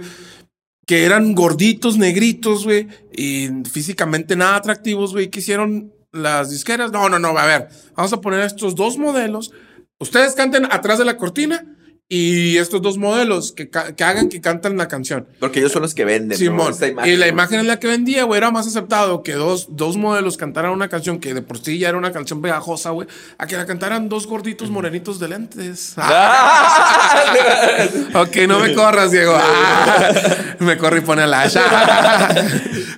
[0.86, 6.92] que eran gorditos, negritos, güey, y físicamente nada atractivos, güey, que hicieron las disqueras.
[6.92, 9.52] No, no, no, a ver, vamos a poner estos dos modelos.
[10.00, 11.66] Ustedes canten atrás de la cortina
[12.08, 15.28] y estos dos modelos que, que hagan que canten la canción.
[15.40, 16.30] Porque ellos son los que venden.
[16.32, 16.38] ¿no?
[16.38, 16.72] Simón.
[16.74, 17.32] Esta imagen, y la ¿no?
[17.32, 20.88] imagen en la que vendía, güey, era más aceptado que dos, dos modelos cantaran una
[20.88, 23.08] canción que de por sí ya era una canción pegajosa, güey,
[23.40, 25.96] a que la cantaran dos gorditos morenitos de lentes.
[28.14, 29.36] ok, no me corras, Diego.
[30.60, 32.30] Me corre y pone la hacha.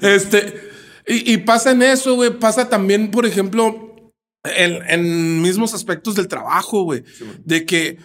[0.01, 0.69] este.
[1.07, 2.29] Y, y pasa en eso, güey.
[2.31, 3.87] Pasa también, por ejemplo,
[4.55, 7.03] En, en mismos aspectos del trabajo, güey.
[7.45, 7.97] de que,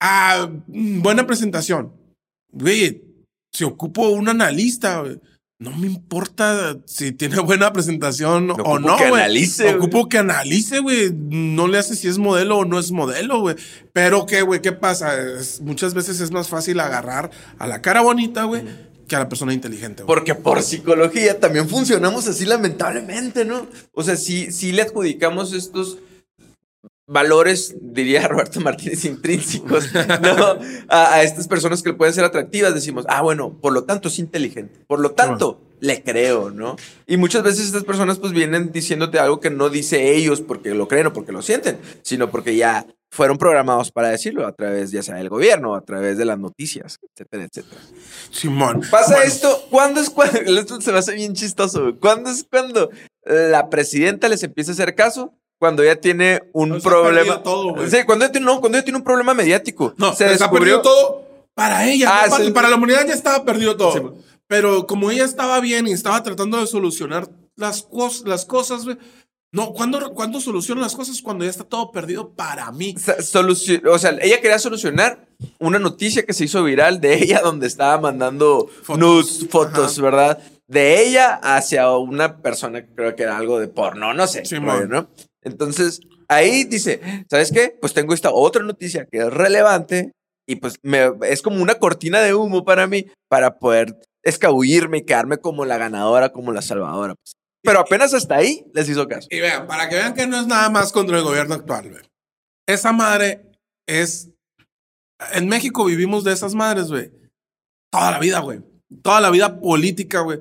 [0.00, 1.92] ah, buena presentación.
[2.52, 3.02] Güey,
[3.52, 5.20] si ocupo un analista, güey,
[5.60, 9.22] no me importa si tiene buena presentación o no, que güey.
[9.22, 11.10] analice, Ocupo que analice, güey.
[11.12, 13.56] No le hace si es modelo o no es modelo, güey.
[13.92, 15.20] Pero qué, güey, ¿qué pasa?
[15.20, 18.62] Es- muchas veces es más fácil agarrar a la cara bonita, güey,
[19.08, 20.14] que a la persona inteligente, güey.
[20.14, 23.66] Porque por psicología también funcionamos así lamentablemente, ¿no?
[23.92, 25.98] O sea, si, si le adjudicamos estos
[27.08, 30.58] valores, diría Roberto Martínez, intrínsecos, ¿no?
[30.88, 34.18] A, a estas personas que pueden ser atractivas, decimos, ah, bueno, por lo tanto es
[34.18, 36.76] inteligente, por lo tanto le creo, ¿no?
[37.06, 40.88] Y muchas veces estas personas pues vienen diciéndote algo que no dice ellos porque lo
[40.88, 45.02] creen o porque lo sienten, sino porque ya fueron programados para decirlo a través ya
[45.02, 47.80] sea del gobierno, a través de las noticias, etcétera, etcétera.
[48.30, 48.82] Simón.
[48.90, 50.38] Pasa Bueno, esto, ¿cuándo es cuando?
[50.58, 51.94] Esto se me hace bien chistoso.
[52.00, 52.90] ¿Cuándo es cuando
[53.24, 55.34] la presidenta les empieza a hacer caso?
[55.58, 57.42] Cuando ya tiene un problema.
[57.42, 59.92] todo, sí, cuando ya tiene, no, cuando ya tiene un problema mediático.
[59.96, 62.08] No, se se ha perdido todo para ella.
[62.08, 62.50] Ah, no para, sí.
[62.52, 63.92] para la humanidad ya estaba perdido todo.
[63.92, 64.27] Sí.
[64.48, 68.96] Pero como ella estaba bien y estaba tratando de solucionar las, cos- las cosas, güey.
[69.50, 71.22] No, ¿cuándo, ¿cuándo soluciona las cosas?
[71.22, 72.94] Cuando ya está todo perdido para mí.
[73.90, 75.26] O sea, ella quería solucionar
[75.58, 78.98] una noticia que se hizo viral de ella donde estaba mandando Fotos.
[78.98, 80.02] nudes, fotos, Ajá.
[80.02, 80.42] ¿verdad?
[80.66, 84.76] De ella hacia una persona que creo que era algo de porno, no sé, Simón.
[84.80, 85.08] rollo, ¿no?
[85.42, 87.74] Entonces, ahí dice, ¿sabes qué?
[87.80, 90.12] Pues tengo esta otra noticia que es relevante
[90.46, 93.96] y pues me, es como una cortina de humo para mí para poder
[94.28, 97.14] escabullirme y quedarme como la ganadora, como la salvadora.
[97.14, 97.32] pues.
[97.62, 99.28] Pero apenas hasta ahí les hizo caso.
[99.30, 102.02] Y vean, para que vean que no es nada más contra el gobierno actual, güey.
[102.66, 103.50] Esa madre
[103.86, 104.30] es.
[105.32, 107.10] En México vivimos de esas madres, güey.
[107.90, 108.60] Toda la vida, güey.
[109.02, 110.38] Toda la vida política, güey.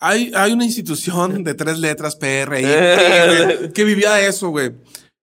[0.00, 4.72] Hay, hay una institución de tres letras, PRI, que vivía de eso, güey.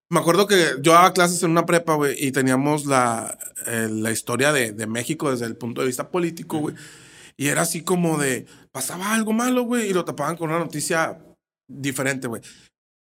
[0.10, 4.12] Me acuerdo que yo daba clases en una prepa, güey, y teníamos la, eh, la
[4.12, 6.76] historia de, de México desde el punto de vista político, güey.
[7.42, 11.18] Y era así como de, pasaba algo malo, güey, y lo tapaban con una noticia
[11.68, 12.40] diferente, güey.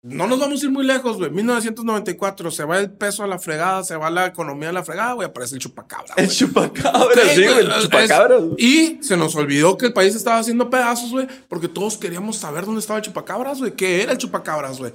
[0.02, 1.30] No nos vamos a ir muy lejos, güey.
[1.30, 5.14] 1994, se va el peso a la fregada, se va la economía a la fregada,
[5.14, 6.12] güey, aparece el chupacabra.
[6.18, 8.36] El chupacabra, Sí, güey, el es- chupacabra.
[8.58, 12.66] Y se nos olvidó que el país estaba haciendo pedazos, güey, porque todos queríamos saber
[12.66, 13.72] dónde estaba el chupacabras, güey.
[13.72, 14.92] ¿Qué era el chupacabras, güey?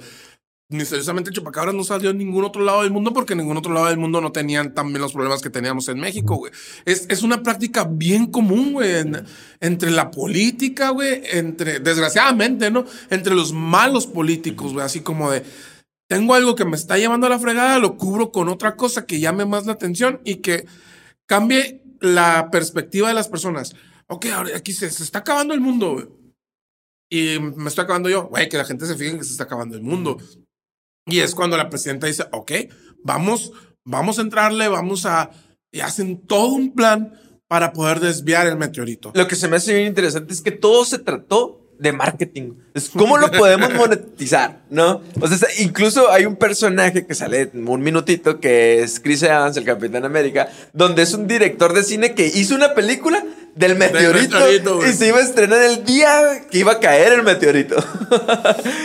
[0.72, 3.86] Misteriosamente chupacabras no salió en ningún otro lado del mundo porque en ningún otro lado
[3.86, 6.52] del mundo no tenían también los problemas que teníamos en México, güey.
[6.84, 9.24] Es, es una práctica bien común, güey, en-
[9.60, 12.84] entre la política, güey, entre, desgraciadamente, ¿no?
[13.10, 15.44] Entre los malos políticos, güey, así como de,
[16.08, 19.20] tengo algo que me está llevando a la fregada, lo cubro con otra cosa que
[19.20, 20.66] llame más la atención y que
[21.26, 23.74] cambie la perspectiva de las personas.
[24.08, 26.06] Ok, ahora aquí se, se está acabando el mundo, güey.
[27.10, 28.24] Y me estoy acabando yo.
[28.28, 30.18] Güey, que la gente se fije que se está acabando el mundo.
[31.06, 32.52] Y es cuando la presidenta dice, ok,
[33.02, 33.52] vamos,
[33.84, 35.30] vamos a entrarle, vamos a...
[35.70, 37.14] Y hacen todo un plan
[37.48, 39.12] para poder desviar el meteorito.
[39.14, 42.52] Lo que se me hace bien interesante es que todo se trató de marketing.
[42.74, 45.02] Es cómo lo podemos monetizar, ¿no?
[45.20, 49.64] O sea, incluso hay un personaje que sale un minutito que es Chris Evans, el
[49.64, 53.22] Capitán América, donde es un director de cine que hizo una película
[53.56, 54.38] del meteorito,
[54.86, 57.76] y se iba a estrenar el día que iba a caer el meteorito.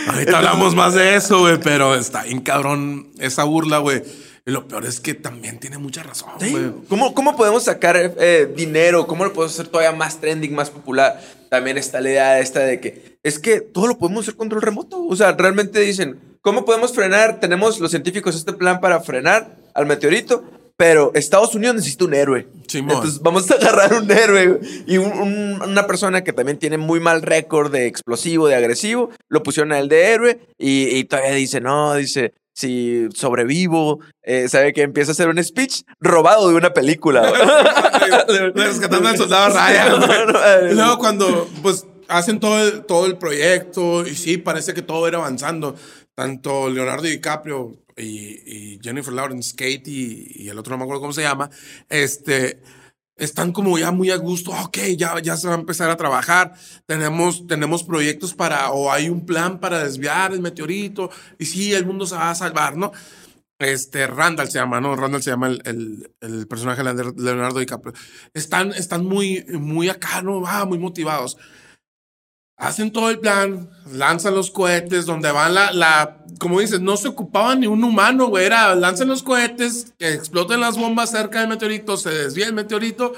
[0.08, 4.02] Ahorita hablamos más de eso, güey, pero está bien cabrón esa burla, güey.
[4.48, 6.56] Y lo peor es que también tiene mucha razón, Sí.
[6.88, 9.06] ¿Cómo, ¿Cómo podemos sacar eh, dinero?
[9.06, 11.20] ¿Cómo lo podemos hacer todavía más trending, más popular?
[11.50, 15.04] También está la idea esta de que es que todo lo podemos hacer control remoto.
[15.06, 17.40] O sea, realmente dicen, ¿cómo podemos frenar?
[17.40, 20.42] Tenemos los científicos este plan para frenar al meteorito,
[20.78, 22.48] pero Estados Unidos necesita un héroe.
[22.68, 22.96] Simón.
[22.96, 27.00] Entonces vamos a agarrar un héroe y un- un- una persona que también tiene muy
[27.00, 31.32] mal récord de explosivo, de agresivo, lo pusieron a él de héroe y, y todavía
[31.32, 36.56] dice, no, dice, si sobrevivo, eh, sabe que empieza a hacer un speech robado de
[36.56, 37.32] una película.
[38.52, 44.16] Rescatando al soldado Ryan, Y luego cuando, pues, hacen todo el, todo el proyecto y
[44.16, 45.76] sí, parece que todo era avanzando.
[46.16, 51.02] Tanto Leonardo DiCaprio y, y Jennifer Lawrence, Kate y, y el otro no me acuerdo
[51.02, 51.48] cómo se llama,
[51.88, 52.58] este,
[53.18, 54.52] están como ya muy a gusto.
[54.52, 56.54] Ok, ya, ya se va a empezar a trabajar.
[56.86, 61.84] Tenemos, tenemos proyectos para, o hay un plan para desviar el meteorito y sí, el
[61.84, 62.92] mundo se va a salvar, ¿no?
[63.58, 64.94] Este, Randall se llama, ¿no?
[64.94, 67.92] Randall se llama el, el, el personaje de Leonardo DiCaprio.
[68.32, 70.44] Están, están muy, muy acá, ¿no?
[70.46, 71.36] Ah, muy motivados.
[72.58, 77.06] Hacen todo el plan, lanzan los cohetes, donde van la, la, como dices, no se
[77.08, 81.48] ocupaba ni un humano, güey, era, lanzan los cohetes, que exploten las bombas cerca del
[81.48, 83.12] meteorito, se desvía el meteorito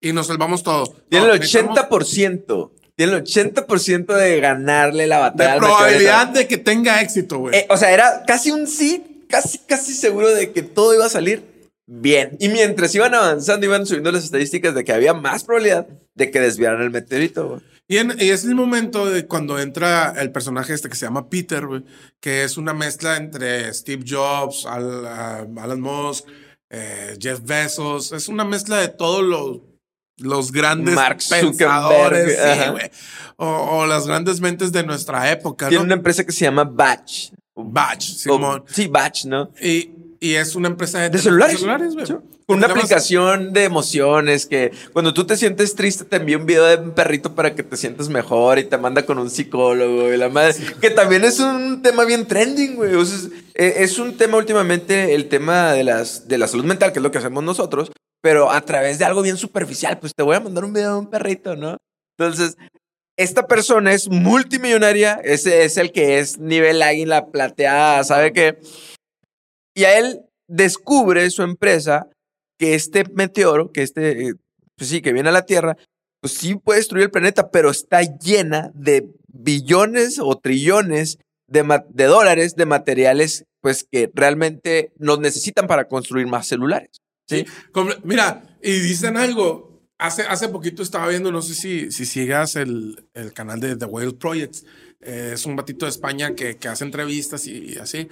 [0.00, 0.92] y nos salvamos todos.
[1.08, 5.54] Tiene No, el necesitamos- 80% tiene el 80% de ganarle la batalla.
[5.54, 6.38] De probabilidad meteorito.
[6.38, 7.54] de que tenga éxito, güey.
[7.56, 11.10] Eh, o sea, era casi un sí, casi, casi seguro de que todo iba a
[11.10, 11.42] salir
[11.86, 12.36] bien.
[12.40, 16.40] Y mientras iban avanzando, iban subiendo las estadísticas de que había más probabilidad de que
[16.40, 17.48] desviaran el meteorito.
[17.48, 17.60] güey.
[17.88, 21.28] Y, en- y es el momento de cuando entra el personaje este que se llama
[21.30, 21.84] Peter, güey,
[22.20, 26.24] que es una mezcla entre Steve Jobs, Al- ah, Alan Musk,
[26.70, 28.10] eh, Jeff Bezos.
[28.12, 29.60] Es una mezcla de todos los,
[30.18, 32.90] los grandes Mark pensadores, sí,
[33.36, 35.86] o, o las grandes mentes de nuestra época, Tiene ¿no?
[35.86, 37.30] una empresa que se llama Batch.
[37.54, 38.64] Batch, O- Simón.
[38.66, 39.50] sí, Batch, ¿no?
[39.62, 39.92] Y,
[40.26, 41.60] y es una empresa de, De celulares.
[41.94, 42.06] güey.
[42.06, 42.14] Sí.
[42.46, 46.64] Que Una aplicación de emociones que cuando tú te sientes triste te envía un video
[46.64, 50.16] de un perrito para que te sientas mejor y te manda con un psicólogo y
[50.16, 50.54] la madre.
[50.80, 52.94] Que también es un tema bien trending, güey.
[52.94, 56.64] O sea, es, eh, es un tema últimamente, el tema de, las, de la salud
[56.64, 57.90] mental, que es lo que hacemos nosotros,
[58.22, 59.98] pero a través de algo bien superficial.
[59.98, 61.76] Pues te voy a mandar un video de un perrito, ¿no?
[62.18, 62.56] Entonces,
[63.18, 68.58] esta persona es multimillonaria, ese es el que es nivel águila plateada, ¿sabe qué?
[69.76, 72.08] Y a él descubre su empresa
[72.58, 74.34] que este meteoro, que este, eh,
[74.74, 75.76] pues sí, que viene a la Tierra,
[76.20, 81.62] pues sí puede destruir el planeta, pero está llena de billones o trillones de,
[82.06, 87.02] dólares de materiales, pues que realmente nos necesitan para construir más celulares.
[87.28, 87.44] ¿sí?
[88.02, 89.76] Mira, y dicen algo.
[89.98, 93.86] Hace, hace poquito estaba viendo, no sé si, si sigas el, el canal de The
[93.86, 94.66] Whale Projects.
[95.00, 98.08] Eh, es un batito de España que, que hace entrevistas y así.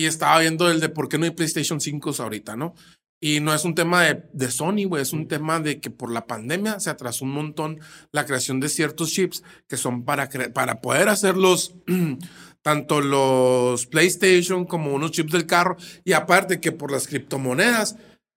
[0.00, 2.74] Y estaba viendo el de por qué no hay PlayStation 5 ahorita, ¿no?
[3.22, 6.10] Y no es un tema de, de Sony, güey, es un tema de que por
[6.10, 10.80] la pandemia se atrasó un montón la creación de ciertos chips que son para, para
[10.80, 11.74] poder hacer los,
[12.62, 15.76] tanto los PlayStation como unos chips del carro.
[16.02, 17.96] Y aparte que por las criptomonedas,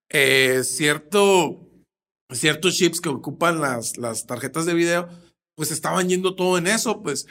[0.10, 1.66] eh, cierto,
[2.30, 5.08] ciertos chips que ocupan las, las tarjetas de video,
[5.56, 7.26] pues estaban yendo todo en eso, pues.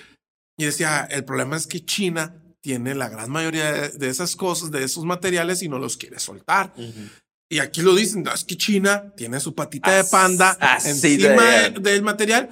[0.57, 4.71] Y decía, el problema es que China tiene la gran mayoría de, de esas cosas,
[4.71, 6.73] de esos materiales y no los quiere soltar.
[7.51, 11.17] Y aquí lo dicen, "No, es que China tiene su patita de As- panda así
[11.19, 12.49] de- encima de- del material.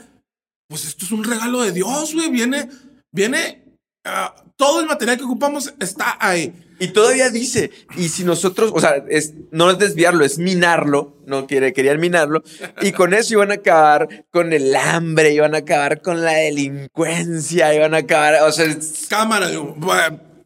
[0.69, 2.31] Pues esto es un regalo de Dios, güey.
[2.31, 2.69] Viene,
[3.13, 3.65] viene,
[4.05, 6.53] ah, todo el material que ocupamos está ahí.
[6.81, 11.47] Y todavía dice, y si nosotros, o sea, es, no es desviarlo, es minarlo, no
[11.47, 12.43] quiere, querían minarlo,
[12.81, 17.75] y con eso iban a acabar con el hambre, iban a acabar con la delincuencia,
[17.75, 19.77] iban a acabar, o sea, es- Cámara de humo.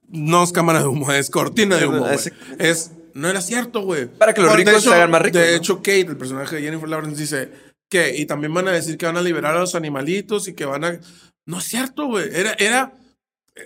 [0.08, 2.06] No es cámara de humo, es cortina de humo.
[2.08, 4.06] Ese- Es, no era cierto, güey.
[4.06, 5.56] Para que los ricos se hecho- hagan más ricos, De ¿no?
[5.56, 7.48] hecho, Kate, el personaje de Jennifer Lawrence, dice
[7.88, 10.64] que, y también van a decir que van a liberar a los animalitos y que
[10.64, 10.98] van a.
[11.46, 12.28] No es cierto, güey.
[12.32, 12.92] Era, era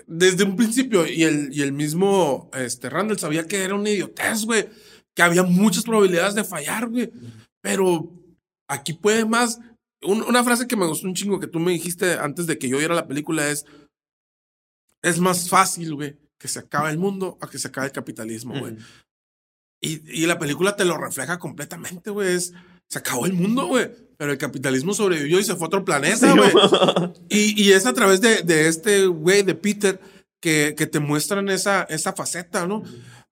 [0.07, 4.44] desde un principio, y el, y el mismo este, Randall sabía que era una idiotez,
[4.44, 4.68] güey.
[5.14, 7.11] Que había muchas probabilidades de fallar, güey.
[7.61, 8.12] Pero
[8.68, 9.59] aquí puede más.
[10.03, 12.68] Un- una frase que me gustó un chingo que tú me dijiste antes de que
[12.68, 13.64] yo viera la película es:
[15.03, 18.59] Es más fácil, güey, que se acabe el mundo a que se acabe el capitalismo,
[18.59, 18.77] güey.
[19.81, 22.35] Y, y la película te lo refleja completamente, güey.
[22.35, 22.53] Es,
[22.88, 23.90] se acabó el mundo, güey.
[24.18, 26.50] Pero el capitalismo sobrevivió y se fue a otro planeta, güey.
[27.31, 30.00] Y, y es a través de, de este güey, de Peter,
[30.40, 32.83] que, que te muestran esa, esa faceta, ¿no?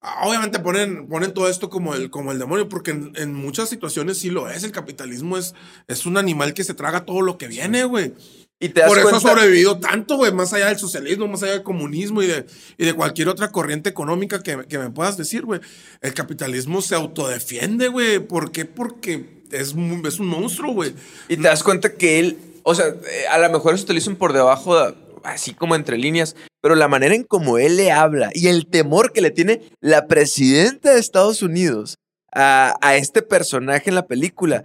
[0.00, 3.68] Ah, Obviamente ponen, ponen todo esto como el, como el demonio, porque en, en muchas
[3.68, 4.62] situaciones sí lo es.
[4.62, 5.54] El capitalismo es,
[5.88, 8.14] es un animal que se traga todo lo que viene, güey.
[8.60, 11.42] y te das Por eso ha cuenta, sobrevivido tanto, güey, más allá del socialismo, más
[11.42, 12.46] allá del comunismo y de,
[12.78, 15.60] y de cualquier otra corriente económica que, que me puedas decir, güey.
[16.00, 18.20] El capitalismo se autodefiende, güey.
[18.20, 18.66] ¿Por qué?
[18.66, 19.74] Porque es,
[20.06, 20.94] es un monstruo, güey.
[21.28, 23.98] y te das cuenta que él, o sea, eh, a lo mejor eso te lo
[23.98, 27.90] dicen por debajo, de- así como entre líneas, pero la manera en como él le
[27.92, 31.96] habla y el temor que le tiene la presidenta de Estados Unidos
[32.32, 34.62] a, a este personaje en la película,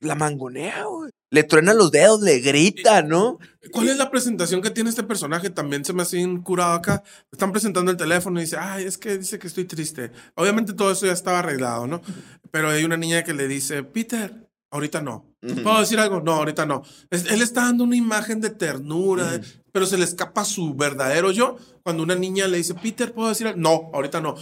[0.00, 1.10] la mangonea, güey.
[1.30, 3.38] Le truena los dedos, le grita, ¿no?
[3.70, 5.48] ¿Cuál es la presentación que tiene este personaje?
[5.48, 7.02] También se me hace bien curado acá.
[7.32, 10.10] Están presentando el teléfono y dice, ay, es que dice que estoy triste.
[10.34, 12.02] Obviamente todo eso ya estaba arreglado, ¿no?
[12.52, 15.26] Pero hay una niña que le dice, Peter, ahorita no.
[15.62, 16.20] ¿Puedo decir algo?
[16.20, 16.82] No, ahorita no.
[17.10, 19.40] Es- él está dando una imagen de ternura,
[19.72, 21.56] pero se le escapa su verdadero yo.
[21.82, 23.58] Cuando una niña le dice, Peter, ¿puedo decir algo?
[23.60, 24.36] No, ahorita no.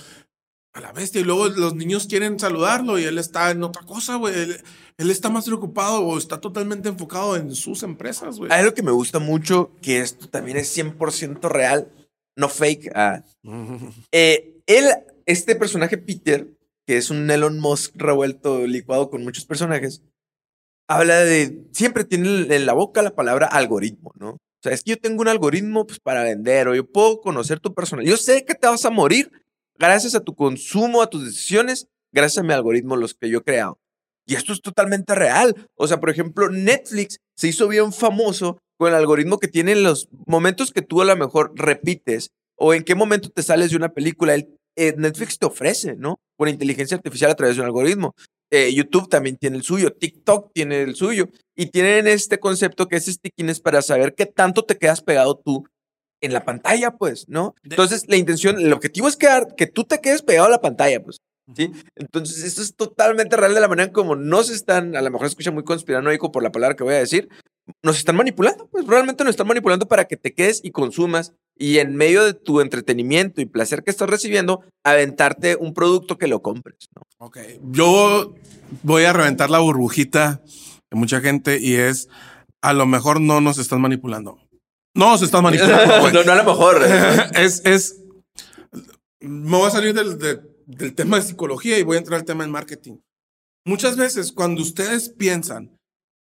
[0.74, 1.20] A la bestia.
[1.20, 4.34] Y luego los niños quieren saludarlo y él está en otra cosa, güey.
[4.34, 4.60] Él,
[4.98, 8.52] él está más preocupado o está totalmente enfocado en sus empresas, güey.
[8.52, 11.90] Hay algo que me gusta mucho, que esto también es 100% real,
[12.36, 12.92] no fake.
[12.94, 13.22] ah.
[14.12, 14.84] Eh, él,
[15.26, 16.46] este personaje Peter,
[16.90, 20.02] que es un Elon Musk revuelto, licuado con muchos personajes,
[20.88, 24.30] habla de, siempre tiene en la boca la palabra algoritmo, ¿no?
[24.30, 27.60] O sea, es que yo tengo un algoritmo pues, para vender o yo puedo conocer
[27.60, 28.04] tu personal.
[28.04, 29.30] Yo sé que te vas a morir
[29.78, 33.44] gracias a tu consumo, a tus decisiones, gracias a mi algoritmo, los que yo he
[33.44, 33.78] creado.
[34.26, 35.68] Y esto es totalmente real.
[35.76, 40.08] O sea, por ejemplo, Netflix se hizo bien famoso con el algoritmo que tiene los
[40.26, 43.90] momentos que tú a lo mejor repites o en qué momento te sales de una
[43.90, 44.34] película.
[44.34, 46.20] El, eh, Netflix te ofrece, ¿no?
[46.36, 48.14] Por inteligencia artificial a través de un algoritmo.
[48.50, 51.28] Eh, YouTube también tiene el suyo, TikTok tiene el suyo.
[51.56, 55.64] Y tienen este concepto que es stickiness para saber qué tanto te quedas pegado tú
[56.20, 57.54] en la pantalla, pues, ¿no?
[57.62, 61.02] Entonces, la intención, el objetivo es quedar, que tú te quedes pegado a la pantalla,
[61.02, 61.18] pues.
[61.56, 61.72] ¿Sí?
[61.96, 65.26] Entonces, esto es totalmente real de la manera en como nos están, a lo mejor
[65.26, 67.28] escucha muy conspiranoico por la palabra que voy a decir,
[67.82, 71.78] nos están manipulando, pues realmente nos están manipulando para que te quedes y consumas y
[71.78, 76.40] en medio de tu entretenimiento y placer que estás recibiendo, aventarte un producto que lo
[76.40, 77.02] compres, ¿no?
[77.18, 77.38] Ok,
[77.70, 78.34] yo
[78.82, 80.42] voy a reventar la burbujita
[80.90, 82.08] de mucha gente y es,
[82.62, 84.40] a lo mejor no nos están manipulando.
[84.96, 86.10] No nos están manipulando.
[86.12, 86.80] no, no a lo mejor.
[87.34, 88.00] es, es,
[89.20, 92.24] me voy a salir del, de- del tema de psicología y voy a entrar al
[92.24, 92.96] tema del marketing.
[93.66, 95.76] Muchas veces cuando ustedes piensan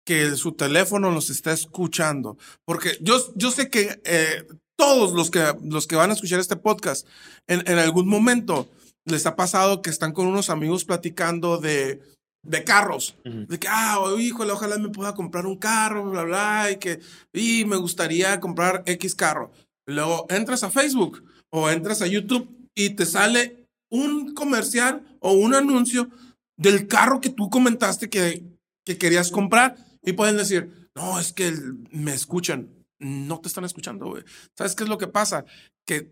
[0.04, 4.48] que su teléfono los está escuchando, porque yo, yo sé que eh,
[4.82, 7.08] todos los que, los que van a escuchar este podcast,
[7.46, 8.68] en, en algún momento
[9.06, 12.02] les ha pasado que están con unos amigos platicando de,
[12.42, 13.16] de carros.
[13.24, 17.00] De que, ah, híjole, ojalá me pueda comprar un carro, bla, bla, y que,
[17.32, 19.52] y me gustaría comprar X carro.
[19.86, 25.54] Luego entras a Facebook o entras a YouTube y te sale un comercial o un
[25.54, 26.10] anuncio
[26.58, 28.44] del carro que tú comentaste que,
[28.84, 31.54] que querías comprar y pueden decir, no, es que
[31.92, 32.81] me escuchan.
[33.02, 34.24] No te están escuchando, güey.
[34.56, 35.44] ¿Sabes qué es lo que pasa?
[35.88, 36.12] Que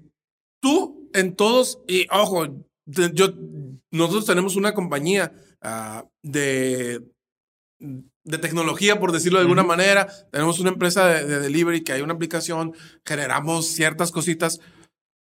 [0.62, 2.48] tú en todos, y ojo,
[2.88, 3.34] yo,
[3.92, 7.02] nosotros tenemos una compañía ah, de,
[7.80, 10.08] de tecnología, por decirlo de alguna manera.
[10.32, 12.74] Tenemos una empresa de, de delivery que hay una aplicación,
[13.06, 14.60] generamos ciertas cositas.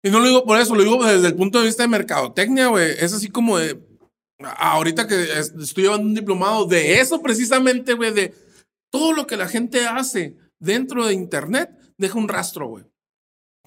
[0.03, 2.67] Y no lo digo por eso, lo digo desde el punto de vista de mercadotecnia,
[2.67, 2.91] güey.
[2.99, 3.79] Es así como de.
[4.57, 8.33] Ahorita que es- estoy llevando un diplomado de eso precisamente, güey, de
[8.91, 12.86] todo lo que la gente hace dentro de Internet, deja un rastro, güey.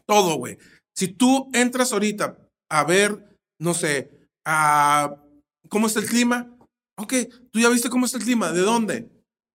[0.06, 0.58] Todo, güey.
[0.94, 2.38] Si tú entras ahorita
[2.70, 4.10] a ver, no sé,
[4.46, 5.22] a
[5.68, 6.56] cómo está el clima,
[6.98, 7.12] ok,
[7.50, 9.10] tú ya viste cómo está el clima, ¿de dónde?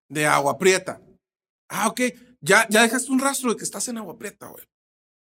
[0.10, 1.02] De Agua Prieta.
[1.70, 2.02] Ah, ok,
[2.42, 4.64] ya, ya dejaste un rastro de que estás en Agua Prieta, güey.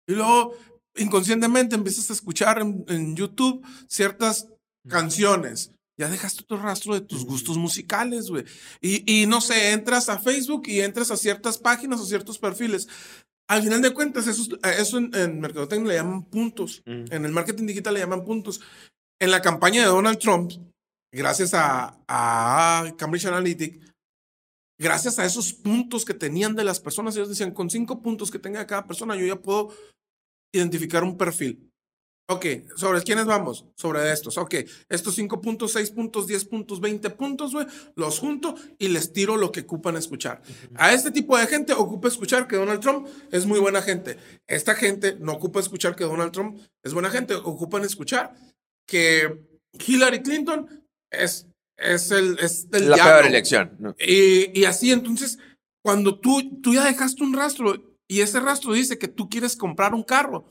[0.08, 0.54] Y luego,
[0.96, 4.48] inconscientemente, empiezas a escuchar en, en YouTube ciertas
[4.88, 5.72] canciones.
[5.98, 8.44] Ya dejaste tu rastro de tus gustos musicales, güey.
[8.80, 12.88] Y, y no sé, entras a Facebook y entras a ciertas páginas o ciertos perfiles.
[13.48, 16.82] Al final de cuentas, eso, eso en, en mercadotecnia le llaman puntos.
[16.86, 17.12] Mm.
[17.12, 18.60] En el marketing digital le llaman puntos.
[19.20, 20.52] En la campaña de Donald Trump,
[21.12, 23.82] gracias a, a Cambridge Analytic,
[24.80, 28.38] gracias a esos puntos que tenían de las personas, ellos decían, con cinco puntos que
[28.38, 29.74] tenga cada persona, yo ya puedo
[30.54, 31.67] identificar un perfil.
[32.30, 32.44] Ok,
[32.76, 33.64] ¿sobre quiénes vamos?
[33.74, 34.36] Sobre estos.
[34.36, 34.56] Ok,
[34.90, 39.38] estos cinco puntos, seis puntos, diez puntos, veinte puntos, güey, los junto y les tiro
[39.38, 40.42] lo que ocupan escuchar.
[40.74, 44.18] A este tipo de gente ocupa escuchar que Donald Trump es muy buena gente.
[44.46, 48.34] Esta gente no ocupa escuchar que Donald Trump es buena gente, ocupan escuchar
[48.86, 49.42] que
[49.86, 51.46] Hillary Clinton es,
[51.78, 53.12] es el, es del la diablo.
[53.14, 53.76] peor elección.
[53.78, 53.96] ¿no?
[53.98, 55.38] Y, y así, entonces,
[55.82, 59.94] cuando tú, tú ya dejaste un rastro y ese rastro dice que tú quieres comprar
[59.94, 60.50] un carro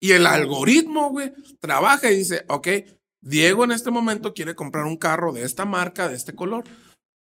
[0.00, 2.68] y el algoritmo, güey, trabaja y dice, ok,
[3.22, 6.64] Diego en este momento quiere comprar un carro de esta marca, de este color.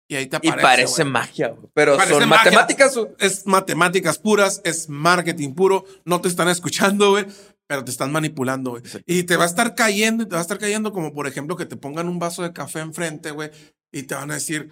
[0.06, 0.62] Y ahí te Y aparece.
[0.62, 1.12] parece güey.
[1.12, 1.68] magia, güey.
[1.72, 2.44] pero Parece son magia.
[2.52, 2.94] matemáticas.
[3.18, 7.26] Es matemáticas puras, es marketing puro, no te están escuchando, güey.
[7.66, 8.82] Pero te están manipulando, güey.
[9.06, 11.56] Y te va a estar cayendo, y te va a estar cayendo como, por ejemplo,
[11.56, 13.50] que te pongan un vaso de café enfrente, güey,
[13.90, 14.68] y te van a decir,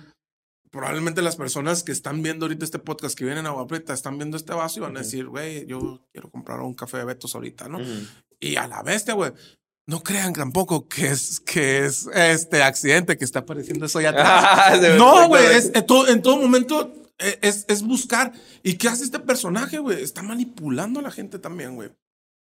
[0.72, 4.16] probablemente las personas que están viendo ahorita este podcast, que vienen a Agua Prieta, están
[4.18, 7.34] viendo este vaso y van a decir, güey, yo quiero comprar un café de Betos
[7.34, 7.78] ahorita, ¿no?
[8.40, 9.32] Y a la bestia, güey.
[9.86, 14.26] No crean tampoco que es, que es este accidente que está apareciendo eso allá atrás.
[14.28, 18.32] Ah, No, güey, en, todo, en todo momento eh, es, es buscar.
[18.62, 20.02] ¿Y qué hace este personaje, güey?
[20.02, 21.90] Está manipulando a la gente también, güey.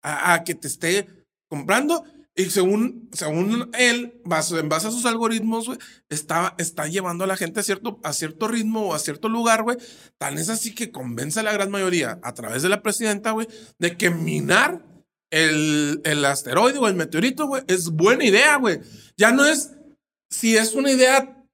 [0.03, 1.07] A, a que te esté
[1.49, 2.03] comprando.
[2.39, 7.35] Y según, según él, en base a sus algoritmos, güey, está, está llevando a la
[7.35, 9.75] gente a cierto, a cierto ritmo o a cierto lugar, güey.
[10.17, 13.45] Tan es así que convence a la gran mayoría, a través de la presidenta, güey,
[13.77, 14.85] de que minar
[15.31, 18.79] el, el asteroide o el meteorito, güey, es buena idea, güey.
[19.17, 19.71] Ya no es
[20.31, 21.45] si es una idea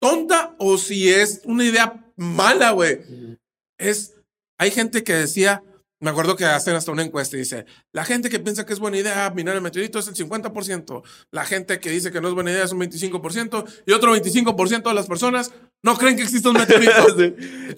[0.00, 3.36] tonta o si es una idea mala, güey.
[3.78, 4.14] Es,
[4.58, 5.62] hay gente que decía,
[6.00, 8.78] me acuerdo que hacen hasta una encuesta y dice, la gente que piensa que es
[8.78, 12.34] buena idea minar el meteorito es el 50%, la gente que dice que no es
[12.34, 16.50] buena idea es un 25% y otro 25% de las personas no creen que exista
[16.50, 17.16] un meteorito.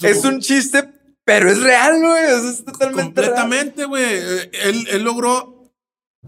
[0.07, 0.93] es un chiste,
[1.25, 2.49] pero es real, güey.
[2.49, 3.03] es totalmente.
[3.03, 4.05] Completamente, güey.
[4.05, 5.73] Eh, Él, él logró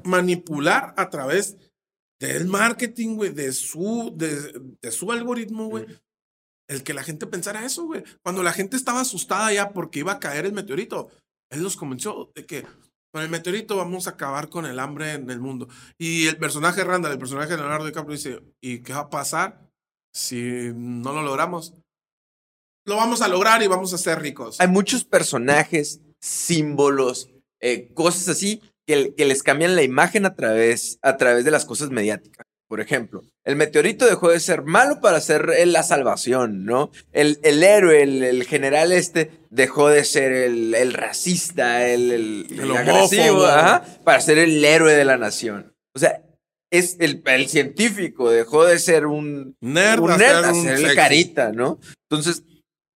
[0.05, 1.57] manipular a través
[2.21, 5.87] del marketing, güey, de su, de, de su algoritmo, güey.
[6.69, 8.03] el que la gente pensara eso, güey.
[8.23, 11.11] Cuando la gente estaba asustada ya porque iba a caer el meteorito,
[11.51, 12.65] él los convenció de que
[13.13, 15.69] con el meteorito vamos a acabar con el hambre en el mundo.
[15.97, 19.71] Y el personaje Randall, el personaje de Leonardo DiCaprio dice, ¿y qué va a pasar
[20.13, 21.75] si no lo logramos?
[22.85, 24.61] Lo vamos a lograr y vamos a ser ricos.
[24.61, 27.31] Hay muchos personajes, símbolos,
[27.61, 31.65] eh, cosas así que, que, les cambian la imagen a través, a través de las
[31.65, 32.48] cosas mediáticas.
[32.69, 36.91] Por ejemplo, el meteorito dejó de ser malo para ser la salvación, ¿no?
[37.13, 42.47] El, el héroe, el, general este, dejó de ser el, racista, el,
[42.77, 43.47] agresivo,
[44.05, 45.75] para ser el héroe de la nación.
[45.95, 46.23] O sea,
[46.71, 51.81] es el, científico dejó de ser un nerd, un nerd a ser, el carita, ¿no?
[52.11, 52.43] Entonces,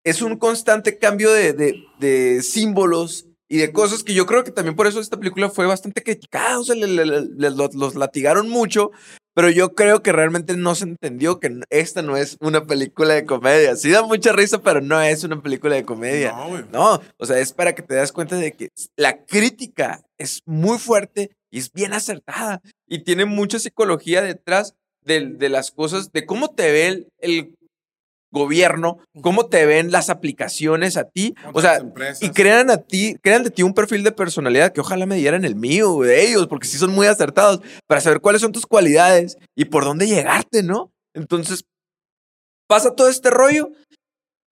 [0.04, 4.50] es un constante cambio de, de, de símbolos y de cosas que yo creo que
[4.50, 8.92] también por eso esta película fue bastante criticada, o sea, los, los, latigaron mucho,
[9.34, 13.24] pero yo creo que realmente no se entendió que esta no es una película de
[13.24, 13.76] comedia.
[13.76, 16.32] Sí da mucha risa, pero no es una película de comedia.
[16.32, 20.40] No, no, o sea, es para que te das cuenta de que la crítica es
[20.46, 26.12] muy fuerte y es bien acertada y tiene mucha psicología detrás de, de las cosas,
[26.12, 27.54] de cómo te ve el, el
[28.32, 31.84] gobierno, cómo te ven las aplicaciones a ti, o sea,
[32.20, 35.44] y crean a ti, crean de ti un perfil de personalidad que ojalá me dieran
[35.44, 39.36] el mío, de ellos, porque sí son muy acertados para saber cuáles son tus cualidades
[39.54, 40.90] y por dónde llegarte, ¿no?
[41.14, 41.64] Entonces,
[42.66, 43.70] pasa todo este rollo,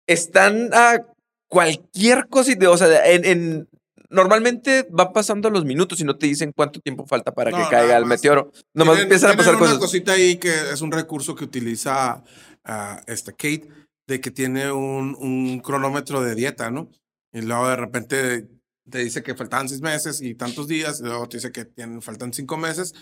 [0.06, 1.06] están a
[1.48, 3.68] cualquier cosita, o sea, en,
[4.12, 7.96] normalmente va pasando los minutos y no te dicen cuánto tiempo falta para que caiga
[7.96, 8.52] el meteoro.
[8.74, 9.76] Nomás empiezan a pasar cosas.
[9.76, 12.22] una cosita ahí que es un recurso que utiliza
[12.64, 13.68] a este Kate
[14.06, 16.90] de que tiene un, un, cronómetro de dieta, ¿no?
[17.32, 18.48] Y luego de repente
[18.90, 22.02] te dice que faltan seis meses y tantos días, y luego te dice que tienen,
[22.02, 22.94] faltan cinco meses,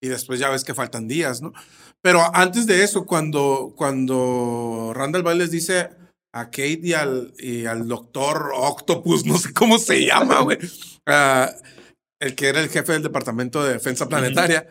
[0.00, 1.52] y después ya ves que faltan días, ¿no?
[2.00, 5.90] Pero antes de eso, cuando, cuando Randall Ball les dice
[6.32, 10.58] a Kate y al, y al doctor Octopus, no sé cómo se llama, güey,
[11.06, 11.50] uh,
[12.20, 14.66] el que era el jefe del Departamento de Defensa Planetaria,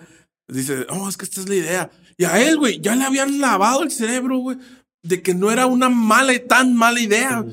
[0.48, 1.92] dice, oh, es que esta es la idea.
[2.18, 4.58] Y a él, güey, ya le habían lavado el cerebro, güey,
[5.04, 7.46] de que no era una mala, y tan mala idea.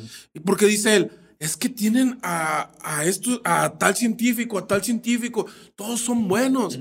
[0.45, 5.47] Porque dice él, es que tienen a, a, esto, a tal científico, a tal científico,
[5.75, 6.79] todos son buenos.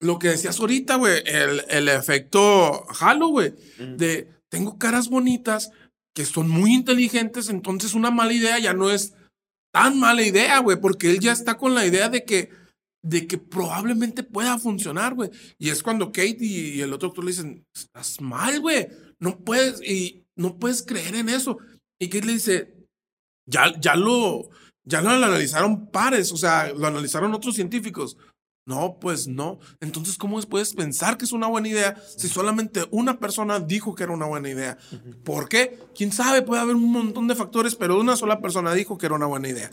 [0.00, 3.54] Lo que decías ahorita, güey, el, el efecto Halo, güey,
[3.96, 5.70] de tengo caras bonitas
[6.14, 9.14] que son muy inteligentes, entonces una mala idea ya no es
[9.72, 12.50] tan mala idea, güey, porque él ya está con la idea de que
[13.02, 15.30] de que probablemente pueda funcionar, güey.
[15.58, 18.88] Y es cuando Kate y, el otro doctor le dicen, estás mal, güey.
[19.18, 21.58] No puedes, y no puedes creer en eso.
[21.98, 22.86] Y Kate le dice,
[23.46, 24.50] ya, ya lo,
[24.84, 28.16] ya lo analizaron pares, o sea, lo analizaron otros científicos.
[28.66, 29.58] No, pues no.
[29.80, 34.02] Entonces, ¿cómo puedes pensar que es una buena idea si solamente una persona dijo que
[34.02, 34.76] era una buena idea?
[35.24, 35.78] ¿Por qué?
[35.94, 36.42] ¿Quién sabe?
[36.42, 39.48] Puede haber un montón de factores, pero una sola persona dijo que era una buena
[39.48, 39.70] idea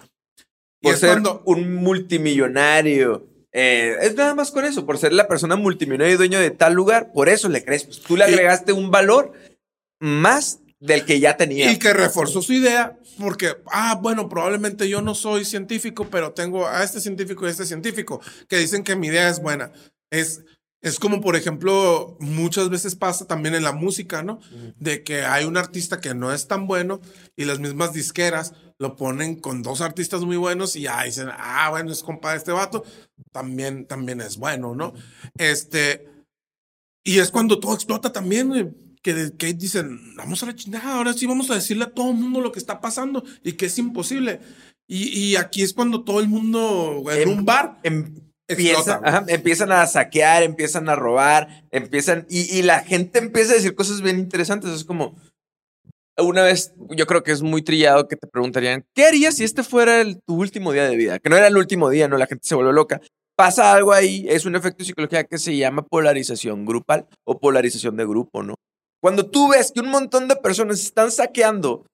[0.85, 3.27] por ser un multimillonario.
[3.51, 6.73] Eh, es nada más con eso, por ser la persona multimillonaria y dueño de tal
[6.73, 7.85] lugar, por eso le crees.
[7.85, 9.31] Pues, tú le agregaste un valor
[9.99, 11.71] más del que ya tenía.
[11.71, 16.67] Y que reforzó su idea, porque, ah, bueno, probablemente yo no soy científico, pero tengo
[16.67, 19.71] a este científico y a este científico que dicen que mi idea es buena.
[20.11, 20.43] Es,
[20.85, 24.39] es como, por ejemplo, muchas veces pasa también en la música, ¿no?
[24.77, 27.01] De que hay un artista que no es tan bueno
[27.35, 31.71] y las mismas disqueras lo ponen con dos artistas muy buenos y ya dicen, ah,
[31.71, 32.83] bueno, es compa de este vato,
[33.31, 34.93] también, también es bueno, ¿no?
[35.39, 36.07] Este,
[37.03, 41.25] y es cuando todo explota también, que, que dicen, vamos a la chingada, ahora sí
[41.25, 44.39] vamos a decirle a todo el mundo lo que está pasando y que es imposible.
[44.87, 47.79] Y, y aquí es cuando todo el mundo en, un bar...
[48.47, 54.01] empiezan a saquear, empiezan a robar, empiezan, y, y la gente empieza a decir cosas
[54.01, 54.71] bien interesantes.
[54.71, 55.15] Es como,
[56.17, 59.63] una vez, yo creo que es muy trillado que te preguntarían, ¿qué harías si este
[59.63, 61.19] fuera el, tu último día de vida?
[61.19, 62.17] Que no era el último día, ¿no?
[62.17, 63.01] La gente se vuelve loca.
[63.37, 67.97] Pasa algo ahí, es un efecto de psicología que se llama polarización grupal o polarización
[67.97, 68.55] de grupo, ¿no?
[69.01, 71.85] Cuando tú ves que un montón de personas están saqueando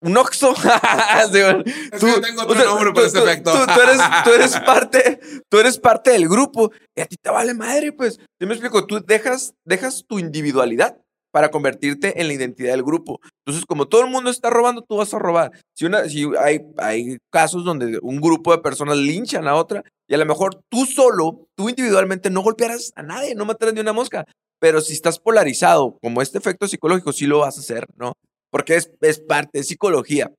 [0.00, 0.54] un oxo.
[1.98, 3.52] tú, tengo otro nombre para ese efecto.
[3.52, 7.54] Tú, eres, tú, eres, parte, tú eres parte del grupo y a ti te vale
[7.54, 8.18] madre, pues.
[8.40, 10.98] Yo me explico, tú dejas, dejas tu individualidad
[11.32, 13.20] para convertirte en la identidad del grupo.
[13.44, 15.50] Entonces, como todo el mundo está robando, tú vas a robar.
[15.74, 20.14] Si, una, si hay, hay casos donde un grupo de personas linchan a otra y
[20.14, 23.92] a lo mejor tú solo, tú individualmente no golpearás a nadie, no matarás ni una
[23.92, 24.24] mosca.
[24.58, 28.14] Pero si estás polarizado, como este efecto psicológico, sí lo vas a hacer, ¿no?
[28.50, 30.32] Porque es, es parte de psicología.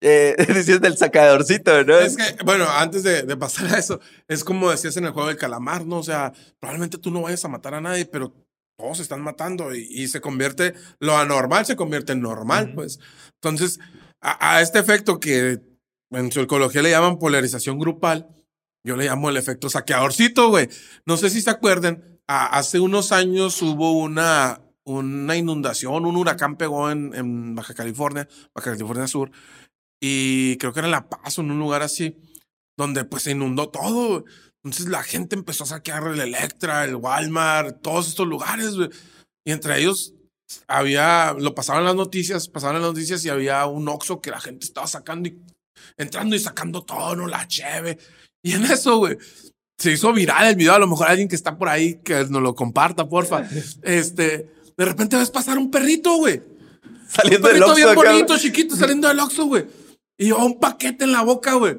[0.00, 1.96] Eh, decías del sacadorcito, ¿no?
[1.98, 5.28] Es que, bueno, antes de, de, pasar a eso, es como decías en el juego
[5.28, 5.98] del calamar, ¿no?
[5.98, 8.34] O sea, probablemente tú no vayas a matar a nadie, pero
[8.76, 12.74] todos se están matando y, y se convierte, lo anormal se convierte en normal, Ujú.
[12.76, 12.98] pues.
[13.40, 13.78] Entonces,
[14.20, 15.60] a, a este efecto que
[16.10, 18.28] en psicología le llaman polarización grupal,
[18.84, 20.68] yo le llamo el efecto saqueadorcito, güey.
[21.06, 26.56] No sé si se acuerdan, a- hace unos años hubo una, una inundación, un huracán
[26.56, 29.30] pegó en, en Baja California, Baja California Sur,
[30.02, 32.16] y creo que era La Paz en un lugar así,
[32.76, 34.24] donde pues se inundó todo.
[34.64, 38.90] Entonces la gente empezó a saquear el Electra, el Walmart, todos estos lugares, güey.
[39.46, 40.14] Y entre ellos
[40.66, 44.66] había, lo pasaban las noticias, pasaban las noticias y había un Oxxo que la gente
[44.66, 45.38] estaba sacando y
[45.96, 47.26] entrando y sacando todo, ¿no?
[47.26, 47.98] La cheve.
[48.42, 49.18] Y en eso, güey,
[49.78, 50.74] se hizo viral el video.
[50.74, 53.48] A lo mejor alguien que está por ahí que nos lo comparta, porfa.
[53.82, 56.38] Este, de repente ves pasar un perrito, güey.
[56.38, 59.66] Un Saliendo del perrito bien bonito, chiquito, saliendo del Oxxo, güey.
[60.16, 61.78] Y llevaba un paquete en la boca, güey.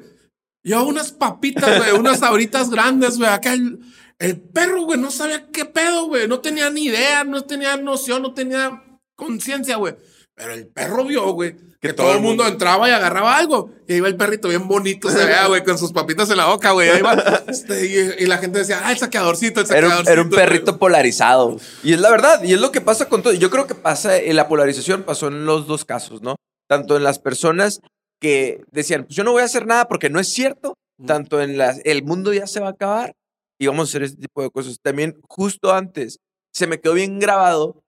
[0.62, 3.30] Llevaba unas papitas, güey, unas sabritas grandes, güey.
[3.30, 3.80] Acá el,
[4.18, 6.28] el perro, güey, no sabía qué pedo, güey.
[6.28, 8.82] No tenía ni idea, no tenía noción, no tenía
[9.16, 9.96] conciencia, güey.
[10.34, 11.56] Pero el perro vio, güey,
[11.88, 13.70] que todo el mundo entraba y agarraba algo.
[13.86, 16.46] Y ahí iba el perrito bien bonito, se veía, güey, con sus papitas en la
[16.46, 16.88] boca, güey.
[17.48, 20.12] Este, y, y la gente decía, ah, el saqueadorcito, el Era un, saqueadorcito.
[20.12, 21.56] era un perrito polarizado.
[21.82, 23.32] Y es la verdad, y es lo que pasa con todo.
[23.32, 26.36] Yo creo que pasa, en la polarización pasó en los dos casos, ¿no?
[26.68, 27.80] Tanto en las personas
[28.20, 31.06] que decían, pues yo no voy a hacer nada porque no es cierto, Mm.
[31.06, 33.14] tanto en las, el mundo ya se va a acabar
[33.58, 34.78] y vamos a hacer este tipo de cosas.
[34.82, 36.18] También justo antes,
[36.52, 37.82] se me quedó bien grabado,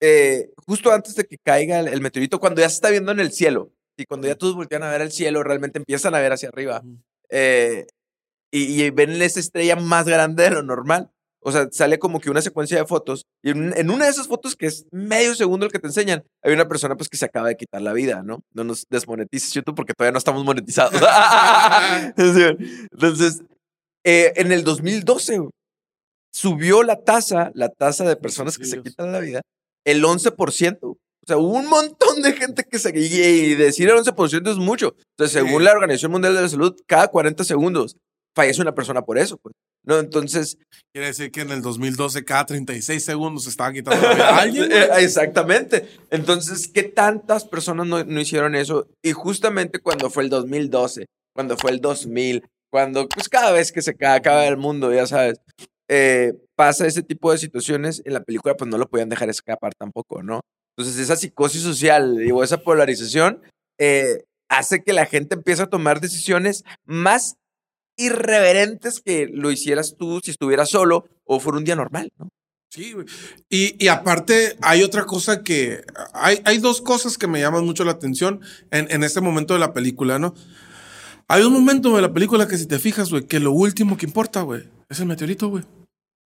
[0.00, 3.20] eh, justo antes de que caiga el, el meteorito, cuando ya se está viendo en
[3.20, 6.32] el cielo, y cuando ya todos voltean a ver el cielo, realmente empiezan a ver
[6.32, 6.82] hacia arriba
[7.30, 7.86] eh,
[8.50, 11.10] y, y ven esa estrella más grande de lo normal.
[11.46, 13.26] O sea, sale como que una secuencia de fotos.
[13.42, 16.24] Y en, en una de esas fotos, que es medio segundo el que te enseñan,
[16.42, 18.42] hay una persona pues que se acaba de quitar la vida, ¿no?
[18.54, 20.94] No nos desmonetices YouTube porque todavía no estamos monetizados.
[22.16, 23.42] Entonces,
[24.04, 25.50] eh, en el 2012 güey,
[26.32, 29.42] subió la tasa, la tasa de personas que se quitan la vida,
[29.86, 30.78] el 11%.
[30.82, 32.90] O sea, hubo un montón de gente que se...
[32.90, 34.94] Y, decir el 11% es mucho.
[35.16, 35.64] Entonces, según Sí.
[35.64, 37.96] la Organización Mundial de la Salud, cada 40 segundos
[38.36, 39.54] fallece una persona por eso, pues.
[39.86, 40.58] No, entonces,
[40.94, 44.38] Quiere decir que en el 2012, cada 36 segundos se estaba quitando la vida a
[44.42, 44.70] alguien.
[44.72, 45.88] Eh, Exactamente.
[46.10, 48.86] Entonces, ¿qué tantas personas no, no hicieron eso?
[49.02, 53.82] Y justamente cuando fue el 2012, cuando fue el 2000, cuando pues cada vez que
[53.82, 55.38] se ca- acaba el mundo, ya sabes,
[55.88, 59.74] eh, pasa ese tipo de situaciones, en la película pues no lo podían dejar escapar
[59.74, 60.40] tampoco, ¿no?
[60.76, 63.40] Entonces esa psicosis social, digo, esa polarización,
[63.78, 67.36] eh, hace que la gente empiece a tomar decisiones más
[67.96, 72.28] irreverentes que lo hicieras tú si estuvieras solo o fuera un día normal, ¿no?
[72.70, 72.92] Sí.
[73.48, 75.84] Y, y aparte, hay otra cosa que.
[76.12, 78.40] Hay, hay dos cosas que me llaman mucho la atención
[78.72, 80.34] en, en este momento de la película, ¿no?
[81.28, 84.06] Hay un momento de la película que, si te fijas, güey, que lo último que
[84.06, 85.64] importa, güey, es el meteorito, güey.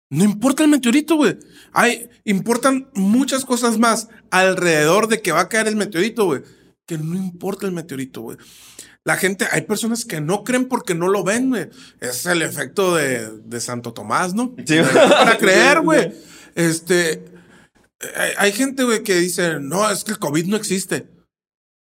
[0.10, 1.38] No importa el meteorito, güey.
[1.74, 6.42] Hay, importan muchas cosas más alrededor de que va a caer el meteorito, güey.
[6.86, 8.38] Que no importa el meteorito, güey.
[9.04, 11.70] La gente, hay personas que no creen porque no lo ven, güey.
[12.00, 14.56] Es el efecto de, de Santo Tomás, ¿no?
[14.66, 14.78] Sí.
[14.94, 16.14] Para creer, güey.
[16.54, 17.26] Este,
[18.16, 21.08] hay, hay gente, güey, que dice, no, es que el COVID no existe.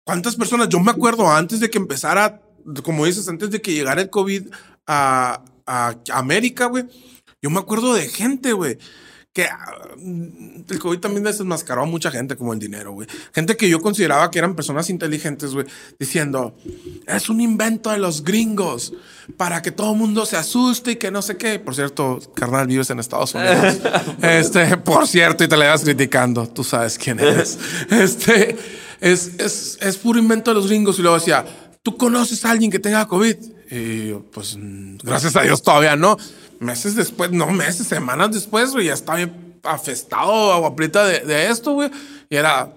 [0.06, 0.70] ¿Cuántas personas?
[0.70, 2.42] Yo me acuerdo antes de que empezara,
[2.84, 4.48] como dices, antes de que llegara el COVID
[4.86, 6.86] a, a América, güey.
[7.42, 8.78] Yo me acuerdo de gente, güey,
[9.34, 9.58] que ah,
[9.98, 13.08] el COVID también desmascaró a mucha gente como el dinero, güey.
[13.34, 15.66] Gente que yo consideraba que eran personas inteligentes, güey,
[16.00, 16.56] diciendo,
[17.08, 18.94] es un invento de los gringos
[19.36, 21.58] para que todo el mundo se asuste y que no sé qué.
[21.58, 23.80] Por cierto, carnal, vives en Estados Unidos.
[24.22, 26.48] este, por cierto, y te la vas criticando.
[26.48, 27.58] Tú sabes quién eres.
[27.90, 28.56] Este,
[29.02, 31.00] es, es, es puro invento de los gringos.
[31.00, 31.44] Y luego decía,
[31.82, 33.36] ¿tú conoces a alguien que tenga COVID?
[33.74, 36.18] Y pues, mm, gracias a Dios todavía no.
[36.60, 39.28] Meses después, no meses, semanas después, güey, ya estaba
[39.64, 41.90] afestado, aguaprieta de, de esto, güey.
[42.30, 42.72] Y era,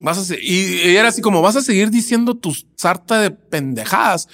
[0.00, 4.28] vas a y, y era así como, vas a seguir diciendo tu sarta de pendejadas.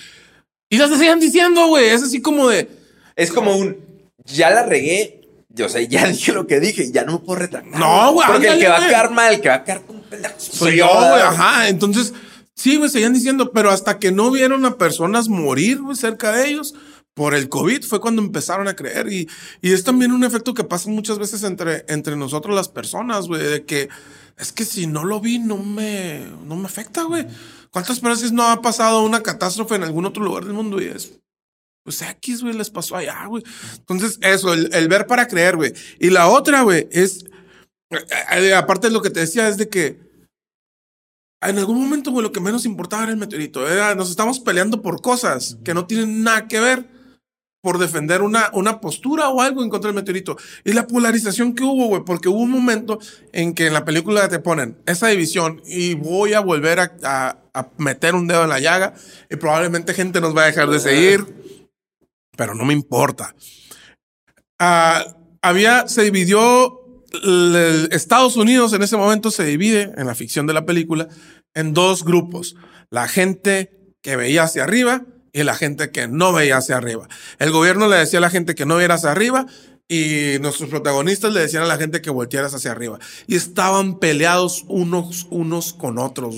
[0.70, 1.88] Y las seguían diciendo, güey.
[1.88, 2.70] Es así como de,
[3.14, 3.76] Es como un,
[4.24, 7.78] ya la regué, yo sé, ya dije lo que dije, ya no me puedo retractar.
[7.78, 9.82] No, güey, Porque el ándale, que va a quedar mal, el que va a quedar
[9.82, 11.20] con pendejo soy yo, güey.
[11.20, 11.68] Ajá.
[11.68, 12.14] Entonces,
[12.58, 16.48] sí, güey, seguían diciendo, pero hasta que no vieron a personas morir, güey, cerca de
[16.48, 16.74] ellos
[17.14, 19.12] por el COVID fue cuando empezaron a creer.
[19.12, 19.28] Y,
[19.62, 23.42] y es también un efecto que pasa muchas veces entre, entre nosotros las personas, güey,
[23.42, 23.88] de que
[24.36, 27.26] es que si no lo vi, no me, no me afecta, güey.
[27.70, 31.20] ¿Cuántas veces no ha pasado una catástrofe en algún otro lugar del mundo y es
[31.84, 33.42] pues X, güey, les pasó allá, güey.
[33.78, 35.72] Entonces, eso, el, el ver para creer, güey.
[35.98, 37.24] Y la otra, güey, es,
[37.88, 37.96] eh,
[38.36, 40.07] eh, aparte de lo que te decía, es de que
[41.40, 43.68] en algún momento, güey, lo que menos importaba era el meteorito.
[43.68, 46.86] Era, nos estamos peleando por cosas que no tienen nada que ver
[47.60, 50.36] por defender una, una postura o algo en contra del meteorito.
[50.64, 52.98] Y la polarización que hubo, güey, porque hubo un momento
[53.32, 57.38] en que en la película te ponen esa división y voy a volver a, a-
[57.54, 58.94] a meter un dedo en la llaga
[59.28, 61.24] y probablemente gente nos va a dejar de seguir,
[62.36, 63.34] pero no me importa.
[64.60, 65.04] Ah,
[65.42, 66.77] había, se dividió,
[67.90, 71.08] Estados Unidos en ese momento se divide, en la ficción de la película,
[71.54, 72.56] en dos grupos.
[72.90, 77.08] La gente que veía hacia arriba y la gente que no veía hacia arriba.
[77.38, 79.46] El gobierno le decía a la gente que no viera hacia arriba
[79.88, 82.98] y nuestros protagonistas le decían a la gente que voltearas hacia arriba.
[83.26, 86.36] Y estaban peleados unos, unos con otros,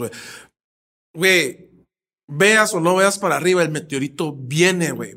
[1.12, 1.70] güey.
[2.28, 5.16] Veas o no veas para arriba, el meteorito viene, güey.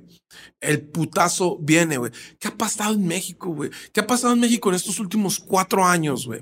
[0.63, 2.11] El putazo viene, güey.
[2.39, 3.69] ¿Qué ha pasado en México, güey?
[3.91, 6.41] ¿Qué ha pasado en México en estos últimos cuatro años, güey?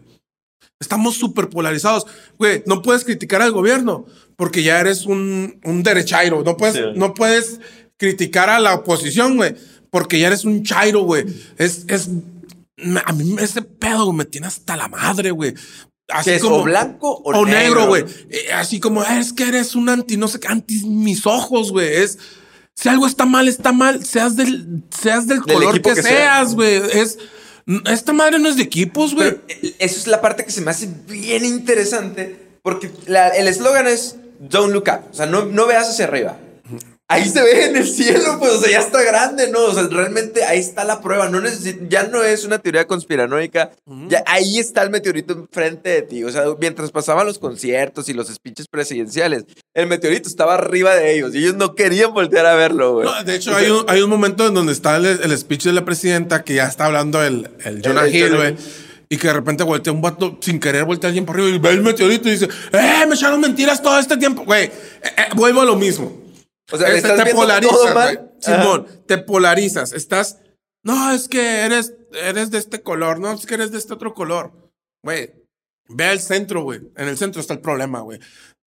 [0.80, 2.06] Estamos súper polarizados.
[2.38, 4.06] Güey, no puedes criticar al gobierno
[4.36, 6.44] porque ya eres un, un derechairo.
[6.44, 6.82] No puedes, Sí.
[6.96, 7.60] no puedes
[7.98, 9.56] criticar a la oposición, güey,
[9.92, 11.26] porque ya eres un chairo, güey.
[11.58, 12.10] Es, es,
[13.06, 15.54] a mí ese pedo me tiene hasta la madre, güey.
[16.08, 18.04] Así ¿Qué es, o blanco o o negro, güey.
[18.30, 21.88] Eh, Así como es que eres un anti, no sé qué, anti mis ojos, güey.
[21.88, 22.18] Es
[22.82, 26.04] si algo está mal, está mal, seas del, seas del, Del color que, que sea.
[26.04, 26.82] seas, güey.
[26.94, 27.18] Es
[27.86, 29.38] esta madre no es de equipos, güey.
[29.48, 33.88] Eh, eso es la parte que se me hace bien interesante porque la- el eslogan
[33.88, 36.38] es Don't look up, o sea, no, no veas hacia arriba.
[37.12, 39.60] Ahí se ve en el cielo, pues, o sea, ya está grande, ¿no?
[39.66, 41.28] O sea, realmente ahí está la prueba.
[41.30, 41.42] No
[41.90, 43.72] ya no es una teoría conspiranoica.
[44.08, 46.24] Ya ahí está el meteorito enfrente de ti.
[46.24, 51.16] O sea, mientras pasaban los conciertos y los speeches presidenciales, el meteorito estaba arriba de
[51.16, 53.06] ellos y ellos no querían voltear a verlo, güey.
[53.06, 55.74] No, de hecho, hay un, hay un momento en donde está el, el speech de
[55.74, 58.56] la presidenta que ya está hablando el, el Jonah El- Hill, güey.
[59.10, 61.70] Y que de repente voltea un vato sin querer, voltea alguien por arriba y ve
[61.72, 63.06] el meteorito y dice, ¡eh!
[63.06, 64.46] Me echaron mentiras todo este tiempo.
[64.46, 64.72] Güey, eh,
[65.04, 66.18] eh, vuelvo a lo mismo.
[66.72, 68.20] O sea, Este, estás te polarizas.
[68.40, 69.94] Simón, te polarizas.
[69.94, 70.40] Estás,
[70.84, 74.14] no, es que eres, eres de este color, no, es que eres de este otro
[74.14, 74.52] color.
[75.04, 75.34] Güey,
[75.90, 76.82] ve al centro, güey.
[76.96, 78.20] En el centro está el problema, güey.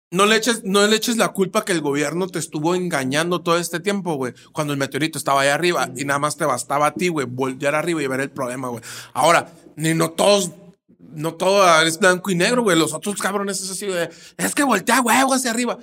[0.09, 3.57] No le, eches, no le eches la culpa que el gobierno te estuvo engañando todo
[3.57, 4.33] este tiempo, güey.
[4.53, 7.75] Cuando el meteorito estaba ahí arriba y nada más te bastaba a ti, güey, voltear
[7.75, 8.81] arriba y ver el problema, güey.
[9.13, 10.51] Ahora, ni no todos,
[10.97, 12.77] no todo es blanco y negro, güey.
[12.79, 14.07] Los otros cabrones es así, güey.
[14.37, 15.77] Es que voltea huevo hacia arriba.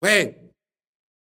[0.00, 0.41] Güey,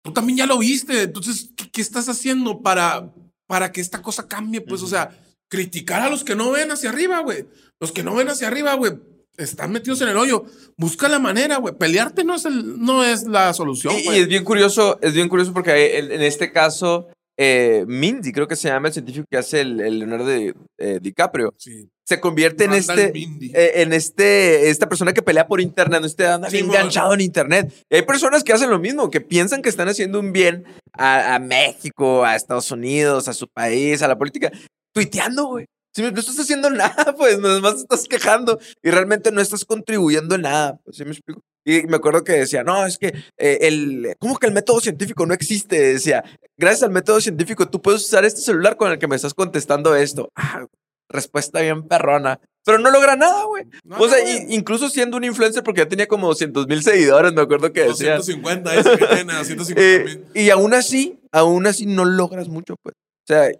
[0.02, 1.02] tú también ya lo viste.
[1.02, 3.12] Entonces, ¿qué, qué estás haciendo para,
[3.46, 4.60] para que esta cosa cambie?
[4.60, 7.46] Pues, o sea, criticar a los que no ven hacia arriba, güey.
[7.80, 8.92] Los que no ven hacia arriba, güey,
[9.36, 10.44] están metidos en el hoyo.
[10.76, 11.74] Busca la manera, güey.
[11.74, 15.52] Pelearte no es, el, no es la solución, Y, es bien curioso, es bien curioso
[15.52, 19.60] porque en, en este caso, eh, Mindy, creo que se llama el científico que hace
[19.60, 21.88] el, el Leonardo de, eh, DiCaprio, Sí.
[22.12, 26.48] Se convierte en este, eh, en este, esta persona que pelea por internet, este anda
[26.48, 26.76] bien Simón.
[26.76, 27.72] enganchado en internet.
[27.90, 31.34] Y hay personas que hacen lo mismo, que piensan que están haciendo un bien a,
[31.34, 34.50] a México, a Estados Unidos, a su país, a la política,
[34.92, 35.66] tuiteando, güey.
[35.94, 40.34] Si no estás haciendo nada, pues nada más estás quejando y realmente no estás contribuyendo
[40.34, 40.80] en nada.
[40.84, 41.40] Pues, ¿sí me explico?
[41.64, 45.24] Y me acuerdo que decía, no, es que eh, el, ¿cómo que el método científico
[45.26, 45.78] no existe?
[45.78, 46.24] Decía,
[46.58, 49.94] gracias al método científico tú puedes usar este celular con el que me estás contestando
[49.94, 50.28] esto.
[50.34, 50.66] Ah,
[51.12, 52.40] respuesta bien perrona.
[52.64, 53.64] Pero no logra nada, güey.
[53.84, 57.32] No, o sea, no, incluso siendo un influencer, porque ya tenía como 200 mil seguidores,
[57.32, 58.16] me acuerdo que decía.
[58.16, 62.94] 250, ese que tiene, 250 Eh, y aún así, aún así no logras mucho, pues.
[62.94, 63.50] O sea,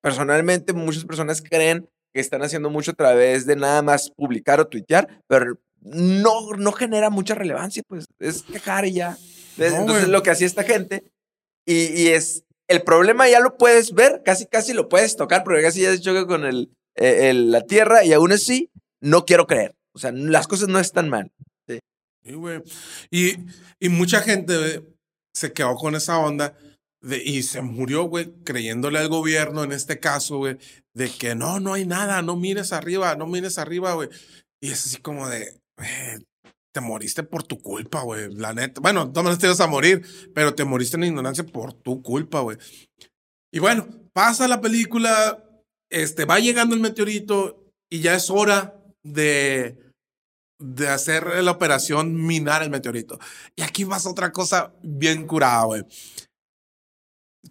[0.00, 4.68] personalmente muchas personas creen que están haciendo mucho a través de nada más publicar o
[4.68, 8.06] tuitear, pero no, no genera mucha relevancia, pues.
[8.20, 9.16] Es quejar y ya.
[9.56, 11.02] No, Entonces lo que hacía esta gente
[11.66, 12.44] y, y es...
[12.68, 16.26] El problema ya lo puedes ver, casi casi lo puedes tocar, porque casi ya choca
[16.26, 19.74] con el, eh, el- la tierra y aún así no quiero creer.
[19.94, 21.32] O sea, las cosas no están mal.
[21.66, 22.62] Sí, güey.
[23.10, 23.36] Y,
[23.80, 24.82] y mucha gente
[25.34, 26.54] se quedó con esa onda
[27.00, 30.58] de, y se murió, güey, creyéndole al gobierno en este caso, güey,
[30.94, 34.08] de que no, no hay nada, no mires arriba, no mires arriba, güey.
[34.60, 35.58] Y es así como de,
[36.78, 38.80] te moriste por tu culpa, güey, la neta.
[38.80, 40.02] Bueno, no te ibas a morir,
[40.32, 42.56] pero te moriste en ignorancia por tu culpa, güey.
[43.52, 45.44] Y bueno, pasa la película,
[45.90, 49.88] este, va llegando el meteorito y ya es hora de
[50.60, 53.18] de hacer la operación minar el meteorito.
[53.54, 55.84] Y aquí pasa otra cosa bien curada, güey.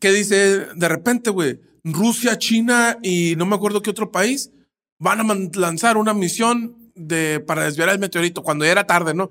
[0.02, 4.52] Que dice, de repente, güey, Rusia, China y no me acuerdo qué otro país
[5.00, 9.30] van a lanzar una misión de, para desviar el meteorito cuando ya era tarde, ¿no?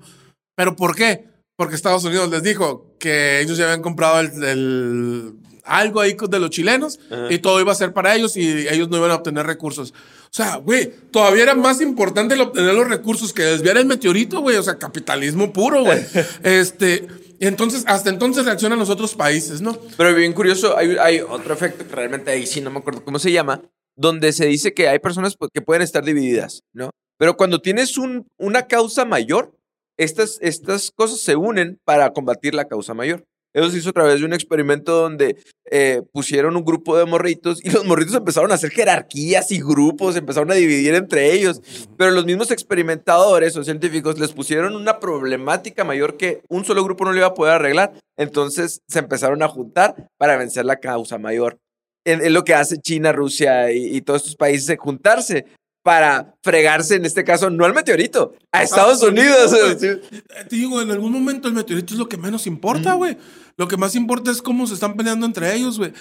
[0.55, 1.25] ¿Pero por qué?
[1.55, 6.39] Porque Estados Unidos les dijo que ellos ya habían comprado el, el- algo ahí de
[6.39, 7.27] los chilenos Ajá.
[7.29, 9.91] y todo iba a ser para ellos y ellos no iban a obtener recursos.
[9.91, 14.39] O sea, güey, todavía era más importante el obtener los recursos que desviar el meteorito,
[14.39, 14.55] güey.
[14.55, 15.99] O sea, capitalismo puro, güey.
[16.43, 17.07] este,
[17.39, 19.77] entonces, hasta entonces reaccionan los otros países, ¿no?
[19.97, 23.19] Pero bien curioso, hay, hay otro efecto que realmente ahí sí no me acuerdo cómo
[23.19, 23.61] se llama,
[23.95, 26.91] donde se dice que hay personas pues, que pueden estar divididas, ¿no?
[27.17, 29.53] Pero cuando tienes un, una causa mayor,
[29.97, 33.25] estas, estas cosas se unen para combatir la causa mayor.
[33.53, 35.35] Eso se hizo a través de un experimento donde
[35.71, 40.15] eh, pusieron un grupo de morritos y los morritos empezaron a hacer jerarquías y grupos,
[40.15, 41.61] empezaron a dividir entre ellos.
[41.97, 47.05] Pero los mismos experimentadores o científicos les pusieron una problemática mayor que un solo grupo
[47.05, 47.93] no le iba a poder arreglar.
[48.15, 51.57] Entonces se empezaron a juntar para vencer la causa mayor.
[52.05, 55.45] Es lo que hace China, Rusia y, y todos estos países, juntarse
[55.83, 59.55] para fregarse, en este caso, no al meteorito, a Estados, Unidos.
[59.79, 63.17] Te digo, en algún momento el meteorito es lo que menos importa, güey.
[63.57, 65.93] Lo que más importa es cómo se están peleando entre ellos, güey.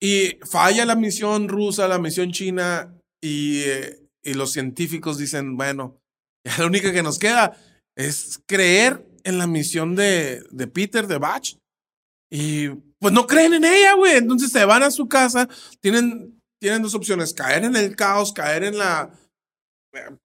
[0.00, 6.00] Y falla la misión rusa, la misión china, y, eh, y los científicos dicen, bueno,
[6.44, 7.56] ya lo único que nos queda
[7.96, 11.56] es creer en la misión de, de Peter, de Bach.
[12.30, 12.68] Y
[12.98, 14.16] pues no creen en ella, güey.
[14.16, 15.48] Entonces se van a su casa,
[15.80, 19.10] tienen, tienen dos opciones, caer en el caos, caer en la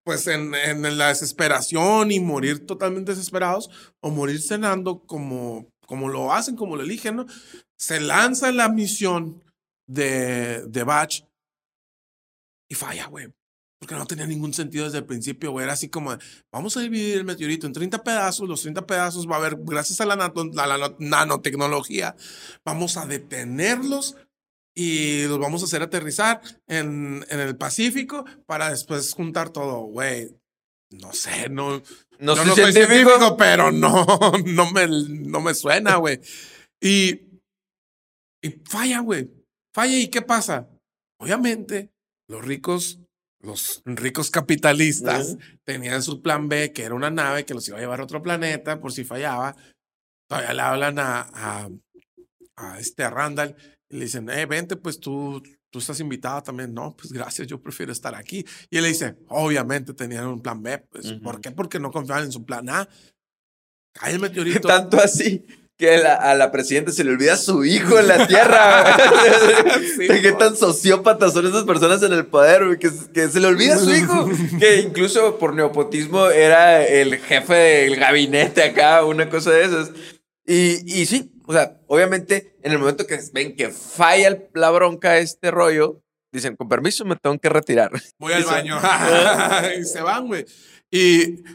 [0.03, 6.33] pues en, en, la desesperación y morir totalmente desesperados o morir cenando como, como lo
[6.33, 7.25] hacen, como lo eligen.
[7.77, 9.43] Se lanza la misión
[9.87, 11.23] de, de Batch
[12.69, 13.33] y falla, güey.
[13.79, 15.63] Porque no tenía ningún sentido desde el principio, güey.
[15.63, 16.17] Era así como,
[16.51, 18.49] vamos a dividir el meteorito en 30 pedazos.
[18.49, 20.33] Los 30 pedazos va a haber, gracias a la
[20.97, 22.15] nanotecnología,
[22.65, 24.15] vamos a detenerlos
[24.79, 30.37] y los vamos a hacer aterrizar en, en el Pacífico para después juntar todo, güey.
[30.91, 31.81] No sé, no.
[32.19, 33.35] No, soy, científico.
[33.37, 34.05] pero no,
[34.45, 36.19] no me, no me suena, güey.
[36.79, 37.21] Y,
[38.43, 39.31] y falla, güey.
[39.73, 40.69] Falla, ¿y qué pasa?
[41.19, 41.89] Obviamente,
[42.29, 42.99] los ricos,
[43.41, 47.81] los ricos capitalistas tenían su plan B, que era una nave que los iba a
[47.81, 49.55] llevar a otro planeta por si fallaba.
[50.29, 51.69] Todavía le hablan a, a,
[52.57, 53.55] a este a Randall
[53.89, 56.73] y le dicen, eh, vente, pues tú, tú estás invitada también.
[56.73, 58.45] No, pues gracias, yo prefiero estar aquí.
[58.69, 60.77] Y él le dice, obviamente tenían un plan B.
[60.89, 61.51] Pues, ¿Por qué?
[61.51, 62.87] Porque no confiaban en su plan A.
[63.93, 64.67] Cae el meteorito.
[64.67, 65.45] Tanto así
[65.77, 68.97] que a la presidenta se le olvida su hijo en la tierra.
[69.97, 72.79] sí, ¿Qué tan sociópatas son esas personas en el poder?
[72.79, 74.27] Que, que se le olvida su hijo.
[74.59, 79.91] que incluso por neopotismo era el jefe del gabinete acá, una cosa de esas.
[80.47, 85.17] Y, y sí, o sea, obviamente, en el momento que ven que falla la bronca
[85.17, 87.89] este rollo, dicen, con permiso, me tengo que retirar.
[88.19, 88.77] Voy al baño.
[89.79, 90.45] y se van, güey.
[90.91, 91.45] Y,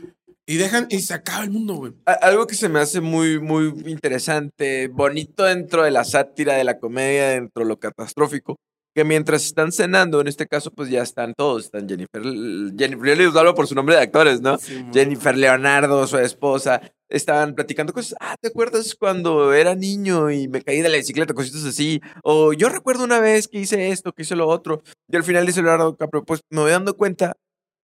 [0.46, 1.92] y dejan, y se acaba el mundo, güey.
[2.06, 6.78] Algo que se me hace muy, muy interesante, bonito dentro de la sátira, de la
[6.78, 8.56] comedia, dentro de lo catastrófico,
[8.94, 11.64] que mientras están cenando, en este caso, pues ya están todos.
[11.64, 14.58] Están Jennifer, Jennifer, yo les hablo por su nombre de actores, ¿no?
[14.92, 18.14] Jennifer Leonardo, su esposa, estaban platicando cosas.
[18.20, 22.00] Ah, ¿te acuerdas cuando era niño y me caí de la bicicleta, cositas así?
[22.22, 24.82] O yo recuerdo una vez que hice esto, que hice lo otro.
[25.08, 27.34] Y al final dice Leonardo DiCaprio, pues me voy dando cuenta,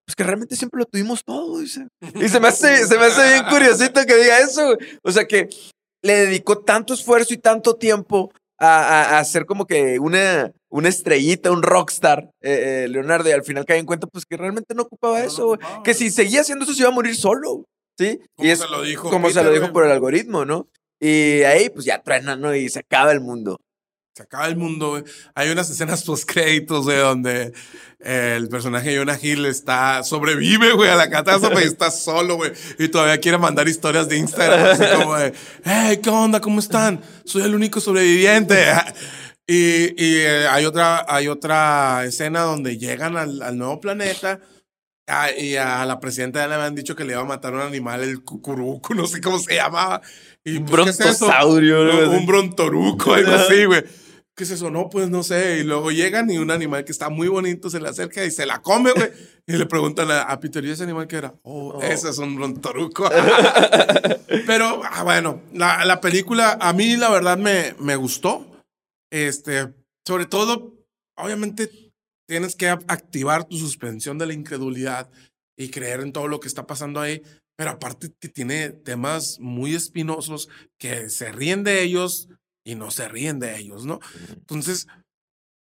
[0.05, 1.87] pues que realmente siempre lo tuvimos todo, dice.
[2.15, 4.77] Y se me hace, se me hace bien curiosito que diga eso.
[5.03, 5.49] O sea que
[6.01, 11.51] le dedicó tanto esfuerzo y tanto tiempo a, a, hacer como que una, una estrellita,
[11.51, 14.83] un rockstar, eh, eh, Leonardo, y al final cae en cuenta pues que realmente no
[14.83, 17.65] ocupaba eso, que si seguía haciendo eso se iba a morir solo.
[17.97, 18.19] ¿sí?
[18.37, 20.69] y es se lo dijo como se lo dijo por el algoritmo, ¿no?
[21.01, 22.55] Y ahí pues ya truena, ¿no?
[22.55, 23.59] Y se acaba el mundo.
[24.13, 25.03] Se acaba el mundo, güey.
[25.33, 27.53] Hay unas escenas post créditos, güey, donde
[27.99, 32.51] el personaje de Jonah Hill está, sobrevive, güey, a la catástrofe y está solo, güey.
[32.77, 35.33] Y todavía quiere mandar historias de Instagram, así como de,
[35.63, 36.41] hey, ¿qué onda?
[36.41, 37.01] ¿Cómo están?
[37.23, 38.65] Soy el único sobreviviente.
[39.51, 44.39] Y, y eh, hay, otra, hay otra escena donde llegan al, nuevo planeta
[45.11, 48.03] Ah, y a la presidenta le habían dicho que le iba a matar un animal,
[48.03, 50.01] el cucuruco, no sé cómo se llamaba.
[50.53, 52.09] Y, un pues, brontosaurio.
[52.11, 53.83] un brontoruco, algo así, güey.
[54.35, 54.71] ¿Qué es eso?
[54.71, 55.59] No, pues no sé.
[55.59, 58.45] Y luego llegan y un animal que está muy bonito se le acerca y se
[58.45, 59.11] la come, güey.
[59.45, 61.33] Y le preguntan a, Peter, ¿y ese animal qué era?
[61.43, 61.81] Oh, oh.
[61.81, 63.09] ese es un brontoruco.
[64.47, 68.45] Pero, ah, bueno, la, la, película a mí la verdad me, me gustó.
[69.11, 69.73] Este,
[70.07, 70.73] sobre todo,
[71.17, 71.69] obviamente
[72.25, 75.09] tienes que activar tu suspensión de la incredulidad
[75.57, 77.21] y creer en todo lo que está pasando ahí.
[77.59, 80.47] Pero aparte que tiene temas muy espinosos
[80.77, 82.29] que se ríen de ellos
[82.63, 83.99] y no se ríen de ellos, ¿no?
[84.29, 84.87] Entonces,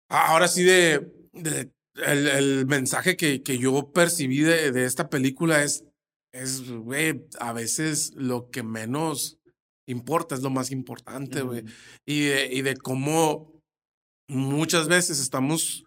[0.09, 5.63] ahora sí de, de el, el, mensaje que, que yo percibí de, de esta película
[5.63, 5.85] es,
[6.33, 9.37] es, güey, a veces lo que menos
[9.87, 11.65] importa es lo más importante, güey.
[12.07, 13.61] Y, y de cómo
[14.27, 15.84] muchas veces estamos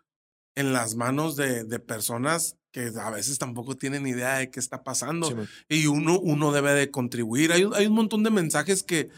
[0.58, 4.84] en las manos de, de, personas que a veces tampoco tienen idea de qué está
[4.84, 5.30] pasando.
[5.70, 7.52] y uno, uno debe de contribuir.
[7.52, 9.10] Hay, hay un montón de mensajes que,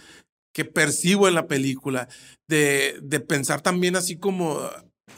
[0.54, 2.10] que percibo en la película,
[2.48, 4.60] de, de pensar también así como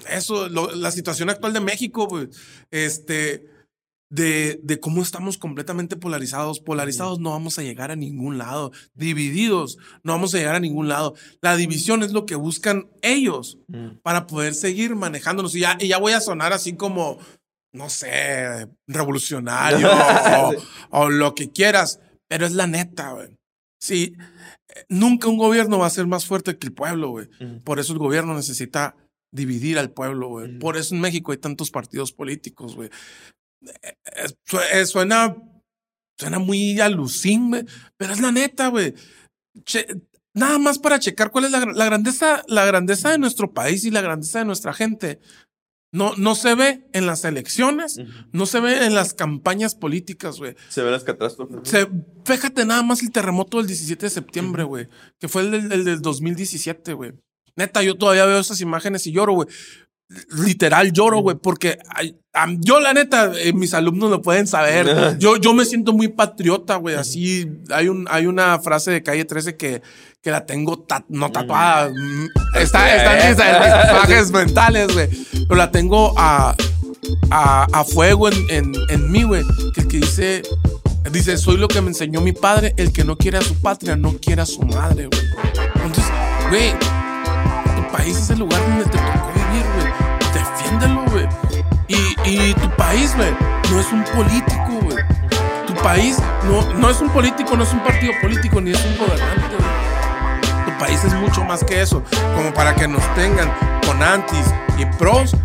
[0.10, 2.30] eso, lo- la situación actual de México, pues,
[2.70, 3.46] este,
[4.12, 6.60] de, de cómo estamos completamente polarizados.
[6.60, 8.72] Polarizados no vamos a llegar a ningún lado.
[8.94, 11.16] Divididos no vamos a llegar a ningún lado.
[11.42, 13.58] La división es lo que buscan ellos
[14.04, 15.56] para poder seguir manejándonos.
[15.56, 17.18] Y ya, y ya voy a sonar así como,
[17.74, 19.90] no sé, revolucionario
[20.40, 20.54] o,
[20.92, 23.30] o lo que quieras, pero es la neta, güey.
[23.80, 24.14] Sí,
[24.76, 27.30] eh, nunca un gobierno va a ser más fuerte que el pueblo, güey.
[27.64, 28.96] Por eso el gobierno necesita
[29.32, 30.60] dividir al pueblo, güey.
[30.60, 32.90] Por eso en México hay tantos partidos políticos, güey.
[33.66, 35.36] Eh, eh, eh, Suena,
[36.20, 38.94] suena muy alucín, pero es la neta, güey.
[40.34, 43.92] Nada más para checar cuál es la, la grandeza, la grandeza de nuestro país y
[43.92, 45.20] la grandeza de nuestra gente.
[45.94, 48.00] No, no se ve en las elecciones,
[48.32, 50.56] no se ve en las campañas políticas, güey.
[50.70, 51.70] Se ven las catástrofes.
[51.70, 51.86] Se,
[52.24, 54.88] fíjate nada más el terremoto del 17 de septiembre, güey.
[55.20, 57.12] Que fue el del, el del 2017, güey.
[57.58, 59.50] Neta, yo todavía veo esas imágenes y lloro, güey.
[60.44, 61.78] Literal lloro, güey, porque
[62.60, 65.18] yo, la neta, eh, mis alumnos lo pueden saber.
[65.20, 66.96] Yo, yo me siento muy patriota, güey.
[66.96, 69.82] Así, hay, un, hay una frase de calle 13 que,
[70.22, 71.90] que la tengo ta- no tatuada.
[71.90, 75.10] mm, Está, está en mis, en mis tatuajes mentales, güey.
[75.48, 76.56] Pero la tengo a,
[77.30, 79.44] a, a fuego en, en, en mí, güey.
[79.76, 80.42] Que, que dice,
[81.12, 82.74] dice, soy lo que me enseñó mi padre.
[82.78, 85.22] El que no quiere a su patria, no quiere a su madre, güey.
[85.76, 86.06] Entonces,
[86.50, 86.72] güey,
[87.76, 88.98] tu país es el lugar donde te
[92.26, 93.32] Y, tu país, güey,
[93.72, 94.98] no es un político, güey.
[95.68, 98.98] Tu país no, no es un político, no es un partido político, ni es un
[98.98, 100.66] gobernante, güey.
[100.66, 102.04] Tu país es mucho más que eso.
[102.36, 103.52] Como para que nos tengan
[103.86, 104.46] con antis
[104.78, 105.36] y pros,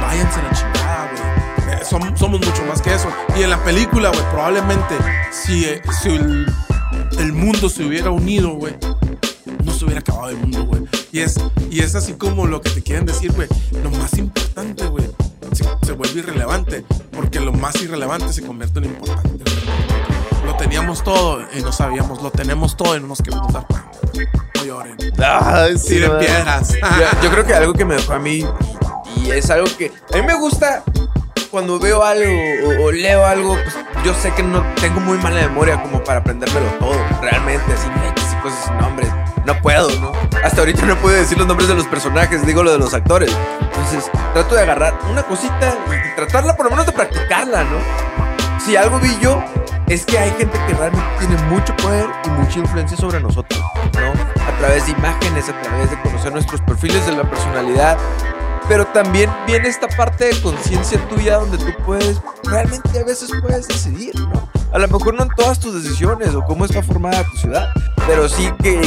[0.00, 1.74] váyanse a la chingada, güey.
[1.76, 3.08] Eh, som- somos mucho más que eso.
[3.38, 4.96] Y en la película, güey, probablemente
[5.30, 5.82] si, eh,
[7.18, 8.74] el mundo se hubiera unido, güey,
[9.64, 10.82] no se hubiera acabado el mundo, güey.
[11.12, 11.38] Y es,
[11.70, 13.48] y es así como lo que te quieren decir, güey.
[13.82, 15.09] Lo más importante, güey,
[15.52, 16.84] se, se vuelve irrelevante.
[17.12, 19.44] Porque lo más irrelevante se convierte en importante.
[20.44, 22.22] Lo teníamos todo y no sabíamos.
[22.22, 23.90] Lo tenemos todo y no nos queremos dar cuenta.
[24.56, 24.96] No lloren.
[25.18, 26.18] Ay, sí, Tiren no.
[26.18, 26.74] piedras.
[26.80, 28.44] Yo, yo creo que algo que me dejó a mí,
[29.16, 30.82] y es algo que a mí me gusta
[31.50, 32.30] cuando veo algo
[32.64, 36.20] o, o leo algo, pues yo sé que no tengo muy mala memoria como para
[36.20, 37.88] aprendérmelo todo, realmente, así
[38.42, 39.08] cosas sin nombres.
[39.44, 40.12] No puedo, ¿no?
[40.44, 43.34] Hasta ahorita no puedo decir los nombres de los personajes, digo lo de los actores.
[43.60, 47.78] Entonces, trato de agarrar una cosita y tratarla por lo menos de practicarla, ¿no?
[48.64, 49.42] Si algo vi yo,
[49.88, 53.60] es que hay gente que realmente tiene mucho poder y mucha influencia sobre nosotros,
[53.94, 54.12] ¿no?
[54.42, 57.98] A través de imágenes, a través de conocer nuestros perfiles de la personalidad.
[58.68, 63.66] Pero también viene esta parte de conciencia tuya donde tú puedes, realmente a veces puedes
[63.66, 64.48] decidir, ¿no?
[64.72, 67.70] A lo mejor no en todas tus decisiones o cómo está formada tu ciudad,
[68.06, 68.80] pero sí que,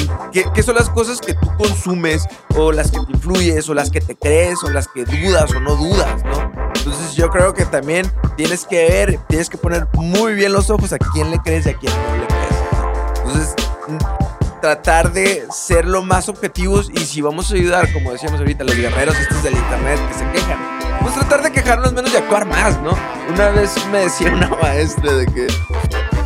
[0.54, 2.26] que, son las cosas que tú consumes
[2.56, 5.60] o las que te influyes o las que te crees o las que dudas o
[5.60, 6.52] no dudas, ¿no?
[6.76, 10.94] Entonces yo creo que también tienes que ver, tienes que poner muy bien los ojos
[10.94, 13.18] a quién le crees y a quién no le crees.
[13.18, 13.56] Entonces,
[13.88, 18.64] mm, tratar de ser lo más objetivos y si vamos a ayudar, como decíamos ahorita,
[18.64, 22.46] los guerreros estos del internet que se quejan, pues tratar de quejarnos menos y actuar
[22.46, 22.96] más, ¿no?
[23.30, 25.48] Una vez me decía una maestra de que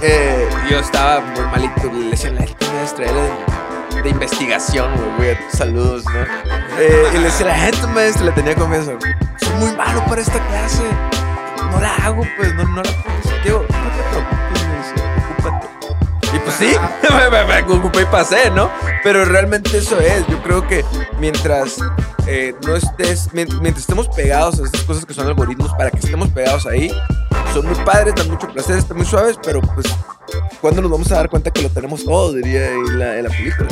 [0.02, 6.22] eh, yo estaba muy malito, le decían la maestra, era de, investigación, güey, saludos, ¿no?
[6.80, 8.94] Eh, y le decía la gente maestra, le tenía confianza,
[9.38, 10.84] soy muy malo para esta clase,
[11.72, 14.94] no la hago, pues, no, no la puedo Digo, no te preocupes, me dice,
[15.32, 16.36] ocúpate.
[16.36, 16.76] Y pues sí,
[17.32, 18.70] me, me ocupé y pasé, ¿no?
[19.04, 20.26] Pero realmente eso es.
[20.28, 20.84] Yo creo que
[21.20, 21.78] mientras
[22.28, 25.98] eh, no estés, mien- mientras estemos pegados a estas cosas que son algoritmos, para que
[26.00, 26.92] estemos pegados ahí,
[27.54, 29.88] son muy padres, dan mucho placer, están muy suaves, pero pues,
[30.62, 32.34] ¿cuándo nos vamos a dar cuenta que lo tenemos todo?
[32.34, 33.70] Diría en la, en la película.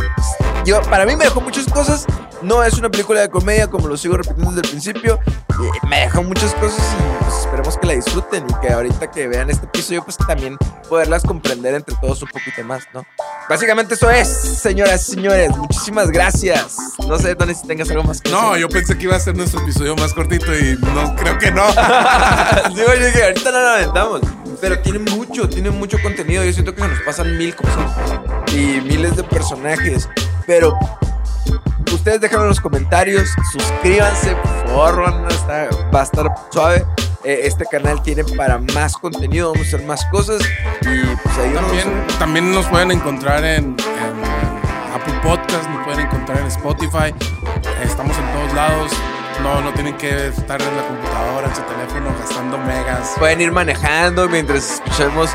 [0.66, 2.06] Yo, para mí me dejó muchas cosas.
[2.42, 5.20] No es una película de comedia, como lo sigo repitiendo desde el principio.
[5.26, 9.28] Eh, me dejó muchas cosas y pues, esperemos que la disfruten y que ahorita que
[9.28, 10.58] vean este episodio, pues también
[10.90, 13.06] poderlas comprender entre todos un poquito más, ¿no?
[13.50, 15.56] Básicamente eso es, señoras y señores.
[15.56, 16.76] Muchísimas gracias.
[17.08, 19.36] No sé, Tony, si tengas algo más que No, yo pensé que iba a ser
[19.36, 21.66] nuestro episodio más cortito y no, creo que no.
[22.74, 24.22] Güey, yo dije, ahorita no lo aventamos.
[24.60, 26.44] Pero tiene mucho, tiene mucho contenido.
[26.44, 27.92] Yo siento que se nos pasan mil cosas
[28.52, 30.10] y miles de personajes.
[30.48, 30.78] Pero
[32.06, 36.86] ustedes déjenlo en los comentarios, suscríbanse, por favor, van a estar- va a estar suave.
[37.24, 40.40] Eh, este canal tiene para más contenido, vamos a hacer más cosas
[40.82, 41.72] y pues ahí vamos.
[41.72, 47.12] También, también nos pueden encontrar en, en Apple Podcast, nos pueden encontrar en Spotify.
[47.84, 48.92] Estamos en todos lados.
[49.42, 53.14] No, no tienen que estar en la computadora, en su teléfono, gastando megas.
[53.20, 55.30] Pueden ir manejando mientras escuchemos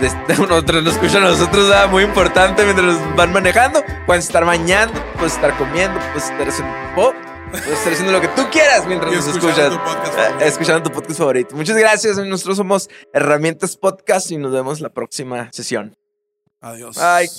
[0.00, 3.82] de- de- nosotros nos escuchan a nosotros, ah, muy importante mientras van manejando.
[4.06, 7.14] Puedes estar bañando, puedes estar comiendo, puedes estar haciendo popó,
[7.50, 10.38] puedes estar haciendo lo que tú quieras mientras Y nos escuchando escuchas.
[10.38, 11.56] tu escuchando tu podcast favorito.
[11.56, 12.16] Muchas gracias.
[12.18, 15.96] Nosotros somos Herramientas Podcast y nos vemos la próxima sesión.
[16.60, 16.96] Adiós.
[16.96, 17.30] Bye.